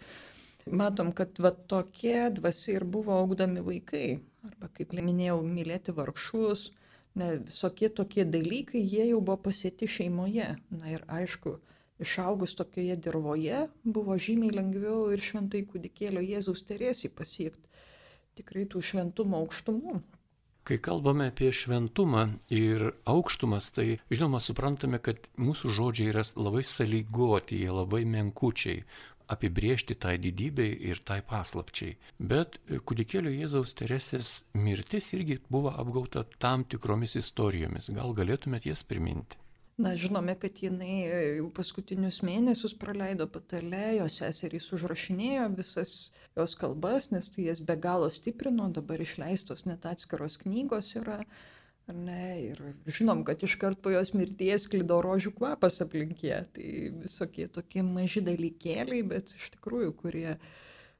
Matom, 0.65 1.13
kad 1.15 1.38
va 1.39 1.53
tokie 1.53 2.25
dvasia 2.36 2.79
ir 2.79 2.88
buvo 2.89 3.13
augdami 3.15 3.62
vaikai. 3.63 4.08
Arba, 4.45 4.71
kaip 4.77 4.95
minėjau, 4.95 5.39
mylėti 5.43 5.95
vargšus. 5.97 6.69
Ne, 7.15 7.29
visokie 7.47 7.89
tokie 7.89 8.25
dalykai, 8.27 8.81
jie 8.84 9.10
jau 9.12 9.21
buvo 9.21 9.38
pasėti 9.47 9.88
šeimoje. 9.88 10.49
Na 10.75 10.91
ir 10.91 11.05
aišku, 11.08 11.55
išaugus 12.03 12.58
tokioje 12.60 12.97
dirboje 12.99 13.65
buvo 13.84 14.17
žymiai 14.19 14.58
lengviau 14.58 15.08
ir 15.15 15.23
šventai 15.23 15.63
kūdikėlio 15.69 16.23
Jėzaus 16.25 16.65
terėsiai 16.67 17.13
pasiekti 17.15 17.65
tikrai 18.36 18.67
tų 18.69 18.84
šventumo 18.84 19.39
aukštumų. 19.43 19.99
Kai 20.65 20.79
kalbame 20.81 21.27
apie 21.29 21.51
šventumą 21.53 22.23
ir 22.49 22.88
aukštumas, 23.05 23.67
tai 23.75 23.99
žinoma 24.10 24.39
suprantame, 24.41 24.97
kad 24.97 25.27
mūsų 25.38 25.69
žodžiai 25.77 26.10
yra 26.10 26.23
labai 26.34 26.63
sąlygoti, 26.65 27.60
jie 27.62 27.69
labai 27.69 28.01
menkučiai 28.10 28.81
apibriežti 29.31 29.95
tai 29.95 30.17
didybei 30.21 30.73
ir 30.89 31.01
tai 31.05 31.21
paslapčiai. 31.25 31.95
Bet 32.19 32.59
kūdikėlio 32.67 33.33
Jėzaus 33.33 33.75
Teresės 33.77 34.35
mirtis 34.53 35.11
irgi 35.17 35.39
buvo 35.49 35.73
apgauta 35.73 36.25
tam 36.39 36.63
tikromis 36.63 37.17
istorijomis. 37.21 37.91
Gal 37.95 38.13
galėtumėt 38.17 38.69
jas 38.69 38.85
priminti? 38.88 39.39
Na, 39.77 39.91
žinome, 39.99 40.38
kad 40.39 40.61
jinai 40.63 41.01
jau 41.35 41.49
paskutinius 41.51 42.21
mėnesius 42.23 42.77
praleido 42.79 43.25
patale, 43.27 43.97
jos 43.97 44.21
seserys 44.21 44.69
užrašinėjo 44.77 45.49
visas 45.57 45.91
jos 46.38 46.55
kalbas, 46.61 47.09
nes 47.11 47.27
tai 47.33 47.49
jas 47.49 47.59
be 47.59 47.75
galo 47.75 48.07
stiprino, 48.07 48.69
dabar 48.71 49.03
išleistos 49.03 49.65
net 49.67 49.83
atskiros 49.89 50.39
knygos 50.45 50.93
yra. 51.01 51.17
Ne, 51.88 52.41
ir 52.41 52.62
žinom, 52.89 53.21
kad 53.28 53.43
iškart 53.45 53.78
po 53.86 53.91
jos 53.93 54.15
mirties 54.17 54.65
klido 54.71 54.98
rožių 55.06 55.36
kvapas 55.38 55.84
aplinkie. 55.86 56.34
Tai 56.56 56.69
visokie 57.04 57.45
tokie 57.48 57.84
maži 57.86 58.24
dalykėliai, 58.26 59.04
bet 59.12 59.36
iš 59.38 59.52
tikrųjų, 59.54 59.91
kurie 60.00 60.32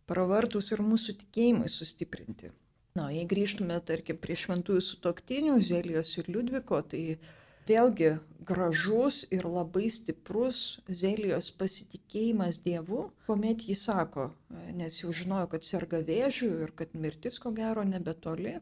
pravartus 0.06 0.69
ir 0.76 0.84
mūsų 0.86 1.17
tikėjimui 1.24 1.71
sustiprinti. 1.74 2.52
Na, 2.95 3.10
jei 3.12 3.26
grįžtume, 3.28 3.80
tarkim, 3.84 4.19
prie 4.21 4.38
šventųjų 4.39 4.84
sutoktinių, 4.86 5.58
Zelijos 5.65 6.13
ir 6.21 6.30
Liudviko, 6.32 6.78
tai 6.93 7.17
vėlgi 7.67 8.12
gražus 8.45 9.24
ir 9.34 9.50
labai 9.50 9.89
stiprus 9.91 10.62
Zelijos 10.88 11.50
pasitikėjimas 11.60 12.62
Dievu, 12.63 13.10
kuomet 13.26 13.65
jis 13.67 13.88
sako, 13.89 14.30
nes 14.78 15.02
jau 15.02 15.12
žinojo, 15.17 15.50
kad 15.56 15.65
serga 15.65 16.00
vėžių 16.06 16.52
ir 16.67 16.76
kad 16.78 16.93
mirtis 16.93 17.41
ko 17.41 17.52
gero 17.58 17.84
nebetoli, 17.89 18.60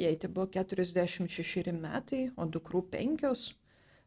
Jai 0.00 0.14
tai 0.16 0.30
buvo 0.32 0.48
46 0.56 1.74
metai, 1.76 2.22
o 2.40 2.46
dukrų 2.56 2.86
penkios, 2.92 3.50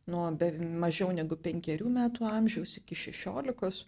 nuo 0.09 0.25
be, 0.39 0.49
mažiau 0.83 1.11
negu 1.15 1.37
penkerių 1.47 1.91
metų 1.97 2.27
amžiaus 2.29 2.77
iki 2.81 2.97
šešiolikos. 3.05 3.83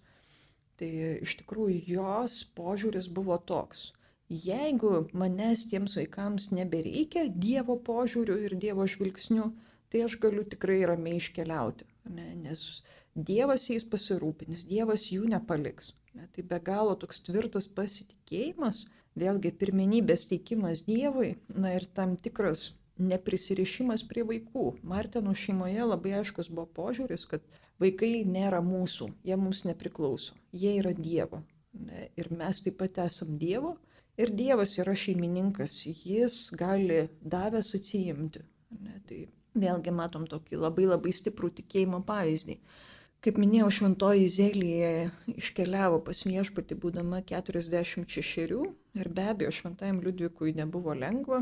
Tai 0.79 0.89
iš 1.25 1.37
tikrųjų 1.39 1.77
jos 1.95 2.41
požiūris 2.57 3.07
buvo 3.19 3.37
toks. 3.51 3.87
Jeigu 4.29 4.91
manęs 5.13 5.67
tiems 5.69 5.95
vaikams 5.99 6.49
nebereikia 6.57 7.27
Dievo 7.29 7.77
požiūriu 7.89 8.37
ir 8.47 8.55
Dievo 8.63 8.87
žvilgsniu, 8.89 9.51
tai 9.89 10.01
aš 10.05 10.17
galiu 10.23 10.43
tikrai 10.53 10.81
ramiai 10.89 11.21
iškeliauti. 11.21 11.85
Ne? 12.09 12.31
Nes 12.47 12.63
Dievas 13.15 13.69
jais 13.69 13.85
pasirūpins, 13.91 14.65
Dievas 14.67 15.05
jų 15.13 15.29
nepaliks. 15.31 15.93
Ne? 16.17 16.25
Tai 16.33 16.43
be 16.49 16.59
galo 16.69 16.95
toks 16.99 17.21
tvirtas 17.27 17.69
pasitikėjimas 17.69 18.83
vėlgi 19.19 19.51
pirmenybės 19.59 20.27
teikimas 20.31 20.83
Dievui, 20.87 21.35
na 21.55 21.75
ir 21.77 21.87
tam 21.97 22.15
tikras 22.17 22.73
neprisirišimas 22.99 24.05
prie 24.07 24.23
vaikų. 24.27 24.65
Martino 24.87 25.33
šeimoje 25.35 25.87
labai 25.87 26.15
aiškus 26.21 26.49
buvo 26.51 26.67
požiūris, 26.77 27.25
kad 27.31 27.43
vaikai 27.81 28.23
nėra 28.27 28.61
mūsų, 28.63 29.09
jie 29.27 29.37
mums 29.39 29.65
nepriklauso, 29.67 30.35
jie 30.53 30.77
yra 30.79 30.93
Dievo. 30.95 31.43
Ir 32.15 32.31
mes 32.31 32.61
taip 32.63 32.79
pat 32.79 33.01
esam 33.05 33.35
Dievo. 33.39 33.75
Ir 34.15 34.31
Dievas 34.31 34.77
yra 34.79 34.93
šeimininkas, 34.95 35.81
jis 35.83 36.37
gali 36.55 37.09
davęs 37.19 37.73
atsijimti. 37.75 38.45
Tai 39.09 39.17
vėlgi 39.59 39.91
matom 39.91 40.23
tokį 40.31 40.61
labai 40.61 40.85
labai 40.87 41.11
stiprų 41.15 41.51
tikėjimo 41.57 41.99
pavyzdį. 42.07 42.55
Kaip 43.25 43.39
minėjau, 43.41 43.71
šventoji 43.73 44.27
Zelija 44.29 44.89
iškeliavo 45.31 45.95
pas 46.05 46.19
viešpatį 46.29 46.75
būdama 46.83 47.23
46 47.25 48.43
ir 49.01 49.09
be 49.17 49.25
abejo 49.31 49.49
šventajam 49.59 49.97
Liudvikui 50.05 50.53
nebuvo 50.53 50.93
lengva, 50.93 51.39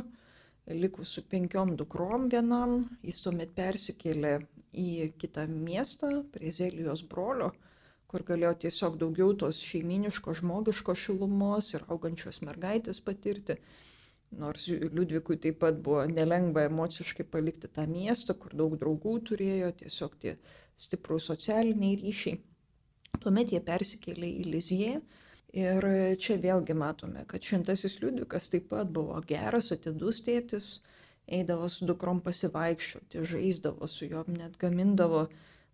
likus 0.71 1.17
su 1.17 1.25
penkiom 1.27 1.73
dukrom 1.81 2.29
vienam, 2.31 2.77
jis 3.03 3.19
tuomet 3.25 3.51
persikėlė 3.59 4.31
į 4.71 5.11
kitą 5.19 5.43
miestą 5.51 6.13
prie 6.31 6.55
Zelijos 6.55 7.03
brolio, 7.03 7.51
kur 8.07 8.23
galėjo 8.31 8.55
tiesiog 8.63 8.95
daugiau 9.03 9.35
tos 9.43 9.59
šeiminiško 9.59 10.39
žmogiško 10.39 10.95
šilumos 10.95 11.73
ir 11.75 11.83
augančios 11.91 12.39
mergaitės 12.47 13.03
patirti. 13.03 13.59
Nors 14.39 14.63
Liudvikui 14.71 15.35
taip 15.37 15.59
pat 15.61 15.75
buvo 15.83 16.07
nelengva 16.09 16.63
emociškai 16.65 17.27
palikti 17.29 17.67
tą 17.69 17.83
miestą, 17.91 18.33
kur 18.39 18.55
daug 18.57 18.79
draugų 18.81 19.19
turėjo, 19.27 19.75
tiesiog 19.83 20.15
tie 20.23 20.37
stiprus 20.79 21.29
socialiniai 21.31 21.99
ryšiai. 22.01 22.39
Tuomet 23.23 23.53
jie 23.53 23.61
persikėlė 23.63 24.29
į 24.41 24.45
Liziją 24.49 25.01
ir 25.53 25.87
čia 26.19 26.37
vėlgi 26.41 26.75
matome, 26.77 27.25
kad 27.29 27.45
šimtasis 27.45 27.99
Liudvikas 28.01 28.49
taip 28.51 28.69
pat 28.71 28.89
buvo 28.91 29.19
geras, 29.29 29.71
atidus 29.75 30.23
tėtis, 30.25 30.79
eidavo 31.27 31.69
su 31.69 31.85
dukrom 31.87 32.21
pasivaikščioti, 32.25 33.23
žaisdavo 33.33 33.87
su 33.87 34.09
juom, 34.09 34.33
net 34.39 34.57
gamindavo 34.59 35.27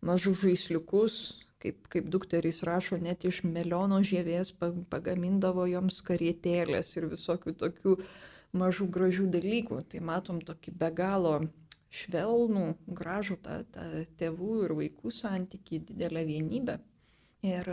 mažus 0.06 0.44
žaisliukus, 0.44 1.20
kaip, 1.64 1.88
kaip 1.92 2.10
dukterys 2.12 2.62
rašo, 2.68 3.00
net 3.02 3.26
iš 3.28 3.42
meliono 3.44 4.02
žievės 4.06 4.52
pagamindavo 4.92 5.66
joms 5.70 6.02
karietėlės 6.08 6.96
ir 6.98 7.10
visokių 7.14 7.56
tokių 7.64 7.96
mažų 8.60 8.88
gražių 8.96 9.28
dalykų. 9.34 9.82
Tai 9.92 10.04
matom 10.12 10.44
tokį 10.46 10.76
be 10.80 10.92
galo 10.96 11.36
švelnų, 11.90 12.66
gražų 13.00 13.40
tą, 13.46 13.60
tą 13.74 13.86
tėvų 14.20 14.54
ir 14.68 14.76
vaikų 14.78 15.14
santyki, 15.16 15.82
didelę 15.90 16.24
vienybę. 16.28 16.78
Ir 17.46 17.70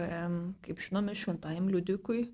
kaip 0.63 0.83
žinome, 0.83 1.17
šventajam 1.19 1.69
liudikui 1.73 2.29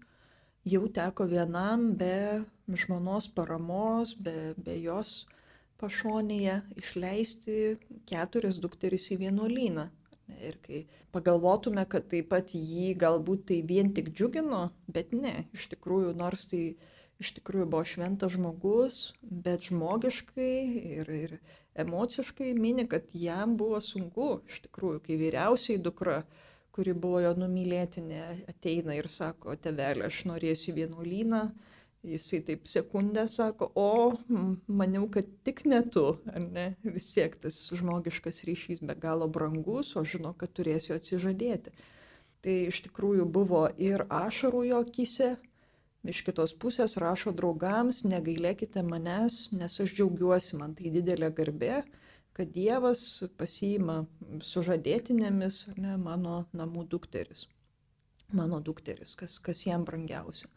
jau 0.69 0.83
teko 0.99 1.27
vienam 1.31 1.93
be 1.99 2.45
žmonos 2.69 3.29
paramos, 3.35 4.15
be, 4.15 4.55
be 4.57 4.77
jos 4.83 5.25
pašonėje 5.83 6.61
išleisti 6.79 7.57
keturias 8.07 8.61
dukteris 8.63 9.09
į 9.15 9.19
vienuolyną. 9.25 9.89
Ir 10.47 10.57
kai 10.65 10.85
pagalvotume, 11.13 11.83
kad 11.91 12.07
taip 12.13 12.31
pat 12.31 12.55
jį 12.55 12.93
galbūt 13.01 13.49
tai 13.51 13.59
vien 13.69 13.91
tik 13.97 14.13
džiugino, 14.15 14.69
bet 14.87 15.13
ne, 15.13 15.49
iš 15.57 15.67
tikrųjų, 15.75 16.15
nors 16.17 16.47
tai 16.53 16.63
iš 17.23 17.35
tikrųjų 17.39 17.67
buvo 17.73 17.83
šventas 17.87 18.37
žmogus, 18.37 19.03
bet 19.23 19.67
žmogiškai 19.69 20.55
ir, 21.01 21.11
ir 21.19 21.37
emociškai 21.75 22.55
mini, 22.55 22.87
kad 22.89 23.09
jam 23.13 23.57
buvo 23.57 23.81
sunku, 23.81 24.41
iš 24.49 24.63
tikrųjų, 24.67 25.03
kai 25.07 25.19
vyriausiai 25.21 25.81
dukra, 25.83 26.23
kuri 26.73 26.95
buvo 26.97 27.21
jo 27.21 27.35
numylėtinė, 27.37 28.23
ateina 28.49 28.97
ir 28.97 29.09
sako, 29.13 29.57
tevelė, 29.61 30.09
aš 30.09 30.25
norėsiu 30.31 30.77
vienuolyną. 30.77 31.47
Jisai 32.03 32.41
taip 32.43 32.65
sekundę 32.67 33.29
sako, 33.31 33.69
o 33.79 34.17
maniau, 34.67 35.05
kad 35.13 35.29
tik 35.47 35.61
ne 35.71 35.79
tu, 35.87 36.17
ar 36.33 36.43
ne? 36.43 36.65
Vis 36.83 37.13
tiek 37.15 37.37
tas 37.45 37.61
žmogiškas 37.79 38.43
ryšys 38.49 38.83
be 38.83 38.97
galo 38.99 39.29
brangus, 39.31 39.93
o 39.95 40.03
žino, 40.03 40.33
kad 40.35 40.51
turėsiu 40.51 40.97
atsižadėti. 40.97 41.71
Tai 42.43 42.57
iš 42.73 42.81
tikrųjų 42.89 43.29
buvo 43.31 43.69
ir 43.79 44.03
ašarų 44.11 44.65
jo 44.73 44.81
akise, 44.83 45.37
iš 46.09 46.23
kitos 46.27 46.55
pusės 46.59 46.99
rašo 47.01 47.33
draugams, 47.37 48.03
negailėkite 48.09 48.83
manęs, 48.87 49.49
nes 49.55 49.81
aš 49.85 49.97
džiaugiuosi, 49.97 50.57
man 50.59 50.75
tai 50.79 50.91
didelė 50.95 51.31
garbė 51.37 51.83
kad 52.37 52.53
Dievas 52.53 53.23
pasiima 53.37 54.03
sužadėtinėmis 54.45 55.67
ne, 55.77 55.97
mano 56.01 56.43
namų 56.57 56.87
dukteris. 56.93 57.47
Mano 58.33 58.63
dukteris, 58.65 59.15
kas, 59.19 59.37
kas 59.45 59.67
jam 59.67 59.85
brangiausia. 59.85 60.49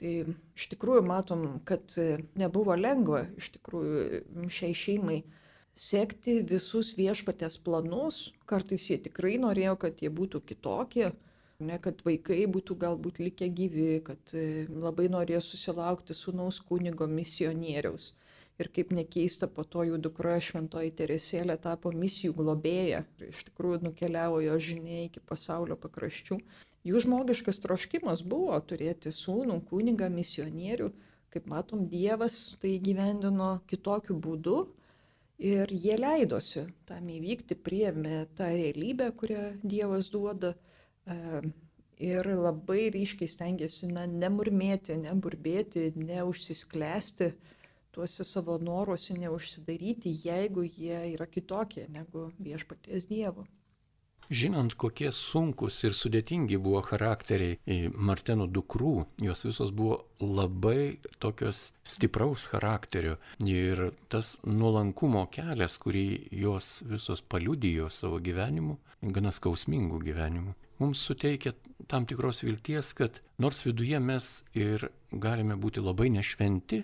Tai 0.00 0.12
iš 0.56 0.66
tikrųjų 0.72 1.04
matom, 1.08 1.44
kad 1.68 1.94
nebuvo 2.36 2.76
lengva 2.76 3.24
iš 3.40 3.52
tikrųjų 3.56 4.48
šiai 4.52 4.76
šeimai 4.76 5.22
sekti 5.72 6.40
visus 6.48 6.92
viešpatės 6.98 7.56
planus. 7.64 8.26
Kartais 8.48 8.90
jie 8.90 8.98
tikrai 9.06 9.38
norėjo, 9.40 9.78
kad 9.86 10.04
jie 10.04 10.12
būtų 10.12 10.42
kitokie, 10.48 11.12
ne, 11.68 11.78
kad 11.82 12.02
vaikai 12.06 12.42
būtų 12.56 12.78
galbūt 12.84 13.20
likę 13.22 13.48
gyvi, 13.60 13.90
kad 14.06 14.34
labai 14.72 15.08
norėjo 15.12 15.42
susilaukti 15.46 16.16
sunaus 16.16 16.60
kunigo 16.68 17.08
misionieriaus 17.10 18.12
ir 18.62 18.68
kaip 18.76 18.92
nekeista, 18.94 19.48
po 19.48 19.64
to 19.64 19.84
jų 19.88 19.98
dukra 20.06 20.36
šventoji 20.46 20.92
Teresėlė 20.98 21.56
tapo 21.62 21.92
misijų 21.94 22.34
globėja 22.38 23.04
ir 23.20 23.30
iš 23.30 23.46
tikrųjų 23.48 23.80
nukeliavo 23.88 24.42
jo 24.44 24.58
žinia 24.66 25.06
iki 25.06 25.22
pasaulio 25.28 25.78
pakraščių. 25.84 26.38
Jų 26.88 27.02
žmogiškas 27.04 27.60
troškimas 27.62 28.24
buvo 28.26 28.58
turėti 28.66 29.12
sūnų, 29.14 29.60
kunigą, 29.70 30.08
misionierių, 30.10 30.90
kaip 31.32 31.48
matom, 31.50 31.86
Dievas 31.90 32.56
tai 32.62 32.76
gyvendino 32.82 33.52
kitokiu 33.70 34.18
būdu 34.26 34.56
ir 35.42 35.70
jie 35.70 35.96
leidosi 35.98 36.66
tam 36.90 37.08
įvykti, 37.10 37.56
priėmė 37.66 38.26
tą 38.38 38.50
realybę, 38.50 39.12
kurią 39.18 39.46
Dievas 39.62 40.10
duoda. 40.12 40.56
Ir 42.02 42.26
labai 42.26 42.88
ryškiai 42.94 43.30
stengiasi 43.30 43.88
na, 43.92 44.06
nemurmėti, 44.10 44.96
neburbėti, 45.04 45.92
neužsisklęsti, 45.98 47.32
tuose 47.94 48.24
savo 48.26 48.58
noruose 48.58 49.14
neužsidaryti, 49.20 50.14
jeigu 50.24 50.64
jie 50.66 51.02
yra 51.14 51.26
kitokie 51.30 51.86
negu 51.92 52.30
viešpaties 52.40 53.06
Dievo. 53.10 53.46
Žinant, 54.32 54.72
kokie 54.80 55.10
sunkus 55.12 55.82
ir 55.84 55.92
sudėtingi 55.92 56.56
buvo 56.62 56.80
charakteriai 56.86 57.90
Marteno 57.92 58.46
dukrų, 58.48 58.92
jos 59.20 59.44
visos 59.44 59.72
buvo 59.76 59.98
labai 60.22 61.02
tokios 61.20 61.72
stipraus 61.84 62.46
charakterio. 62.48 63.18
Ir 63.44 63.90
tas 64.08 64.38
nuolankumo 64.46 65.26
kelias, 65.34 65.76
kurį 65.82 66.06
jos 66.44 66.78
visos 66.88 67.20
paliudijo 67.20 67.90
savo 67.92 68.22
gyvenimu, 68.24 68.78
gana 69.02 69.34
skausmingų 69.34 70.00
gyvenimų, 70.06 70.54
mums 70.82 71.04
suteikia 71.08 71.54
tam 71.90 72.06
tikros 72.06 72.42
vilties, 72.42 72.92
kad 72.98 73.20
nors 73.38 73.62
viduje 73.66 74.00
mes 74.00 74.32
ir 74.54 74.88
galime 75.12 75.56
būti 75.58 75.82
labai 75.84 76.10
nešventi, 76.16 76.82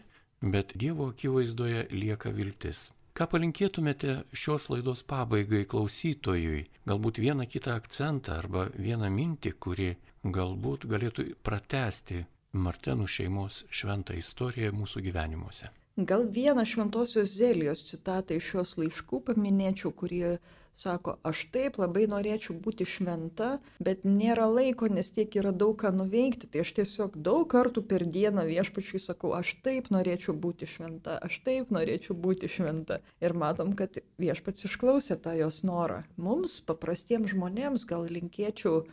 bet 0.54 0.76
Dievo 0.78 1.10
akivaizdoje 1.12 1.88
lieka 1.94 2.32
viltis. 2.34 2.88
Ką 3.18 3.26
palinkėtumėte 3.32 4.12
šios 4.30 4.68
laidos 4.70 5.00
pabaigai 5.02 5.64
klausytojui? 5.66 6.60
Galbūt 6.86 7.18
vieną 7.18 7.48
kitą 7.50 7.74
akcentą 7.74 8.36
arba 8.38 8.68
vieną 8.78 9.08
mintį, 9.10 9.52
kuri 9.58 9.88
galbūt 10.22 10.86
galėtų 10.92 11.24
pratesti 11.42 12.22
Martenų 12.54 13.08
šeimos 13.10 13.64
šventą 13.74 14.14
istoriją 14.16 14.70
mūsų 14.72 15.02
gyvenimuose. 15.08 15.72
Gal 15.98 16.28
vieną 16.30 16.62
šventosios 16.62 17.34
Zelijos 17.34 17.82
citatą 17.90 18.38
iš 18.38 18.52
šios 18.52 18.76
laiškų 18.78 19.20
paminėčiau, 19.26 19.90
kurie 19.90 20.38
Sako, 20.78 21.16
aš 21.26 21.40
taip 21.50 21.80
labai 21.82 22.04
norėčiau 22.06 22.54
būti 22.62 22.84
šventa, 22.86 23.48
bet 23.82 24.04
nėra 24.06 24.44
laiko, 24.46 24.86
nes 24.86 25.08
tiek 25.10 25.32
yra 25.40 25.50
daug 25.50 25.72
ką 25.80 25.90
nuveikti. 25.90 26.46
Tai 26.46 26.60
aš 26.62 26.70
tiesiog 26.76 27.16
daug 27.28 27.48
kartų 27.50 27.82
per 27.90 28.04
dieną 28.06 28.44
viešpačiui 28.46 29.00
sakau, 29.02 29.32
aš 29.34 29.56
taip 29.64 29.88
norėčiau 29.90 30.36
būti 30.44 30.68
šventa, 30.70 31.16
aš 31.26 31.40
taip 31.48 31.72
norėčiau 31.74 32.14
būti 32.26 32.50
šventa. 32.54 33.00
Ir 33.18 33.34
matom, 33.34 33.72
kad 33.80 33.98
viešpats 34.22 34.68
išklausė 34.70 35.18
tą 35.24 35.34
jos 35.40 35.64
norą. 35.66 36.04
Mums, 36.14 36.60
paprastiems 36.70 37.34
žmonėms, 37.34 37.88
gal 37.90 38.06
linkėčiau 38.06 38.84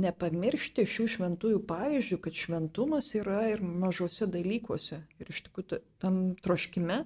nepamiršti 0.00 0.86
šių 0.88 1.10
šventųjų 1.18 1.60
pavyzdžių, 1.68 2.20
kad 2.24 2.40
šventumas 2.40 3.12
yra 3.20 3.42
ir 3.52 3.60
mažose 3.60 4.30
dalykuose. 4.32 5.02
Ir 5.20 5.36
iš 5.36 5.44
tikrųjų 5.50 5.84
tam 6.00 6.18
troškime, 6.40 7.02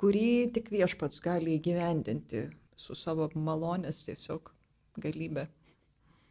kurį 0.00 0.26
tik 0.56 0.72
viešpats 0.72 1.20
gali 1.20 1.60
įgyvendinti 1.60 2.46
su 2.82 2.98
savo 2.98 3.30
malonės 3.34 4.04
tiesiog 4.08 4.52
galybė. 5.02 5.48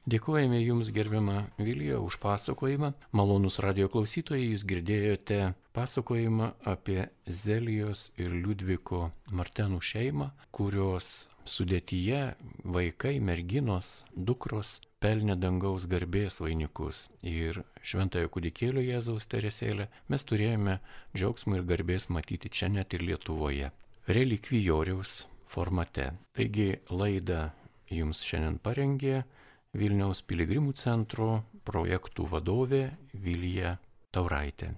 Dėkojame 0.09 0.57
Jums, 0.57 0.89
gerbiama 0.89 1.51
Vilija, 1.61 1.99
už 2.01 2.17
pasakojimą. 2.23 2.95
Malonus 3.13 3.59
radio 3.61 3.85
klausytojai, 3.85 4.47
Jūs 4.49 4.63
girdėjote 4.65 5.53
pasakojimą 5.77 6.47
apie 6.65 7.03
Zelijos 7.29 8.07
ir 8.17 8.33
Liudviko 8.33 9.11
Martenų 9.29 9.77
šeimą, 9.77 10.31
kurios 10.49 11.27
sudėtyje 11.45 12.21
vaikai, 12.65 13.19
merginos, 13.21 14.01
dukros 14.15 14.79
pelnė 15.01 15.37
dangaus 15.37 15.85
garbės 15.89 16.41
vainikus. 16.41 17.07
Ir 17.21 17.61
šventojo 17.85 18.29
kudikėlio 18.33 18.81
Jėzaus 18.81 19.29
teresėlę 19.29 19.85
mes 20.09 20.25
turėjome 20.25 20.79
džiaugsmų 21.13 21.61
ir 21.61 21.67
garbės 21.75 22.09
matyti 22.09 22.49
čia 22.49 22.73
net 22.73 22.97
ir 22.97 23.05
Lietuvoje. 23.05 23.69
Relikvijoriaus 24.09 25.27
formate. 25.51 26.11
Taigi 26.35 26.71
laidą 26.89 27.49
jums 27.91 28.23
šiandien 28.27 28.59
parengė 28.63 29.21
Vilniaus 29.77 30.23
piligrimų 30.27 30.73
centro 30.79 31.29
projektų 31.67 32.27
vadovė 32.31 32.83
Vilija 33.13 33.77
Tauraitė. 34.11 34.73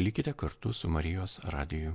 Likite 0.00 0.32
kartu 0.32 0.72
su 0.72 0.88
Marijos 0.88 1.38
radiju. 1.52 1.92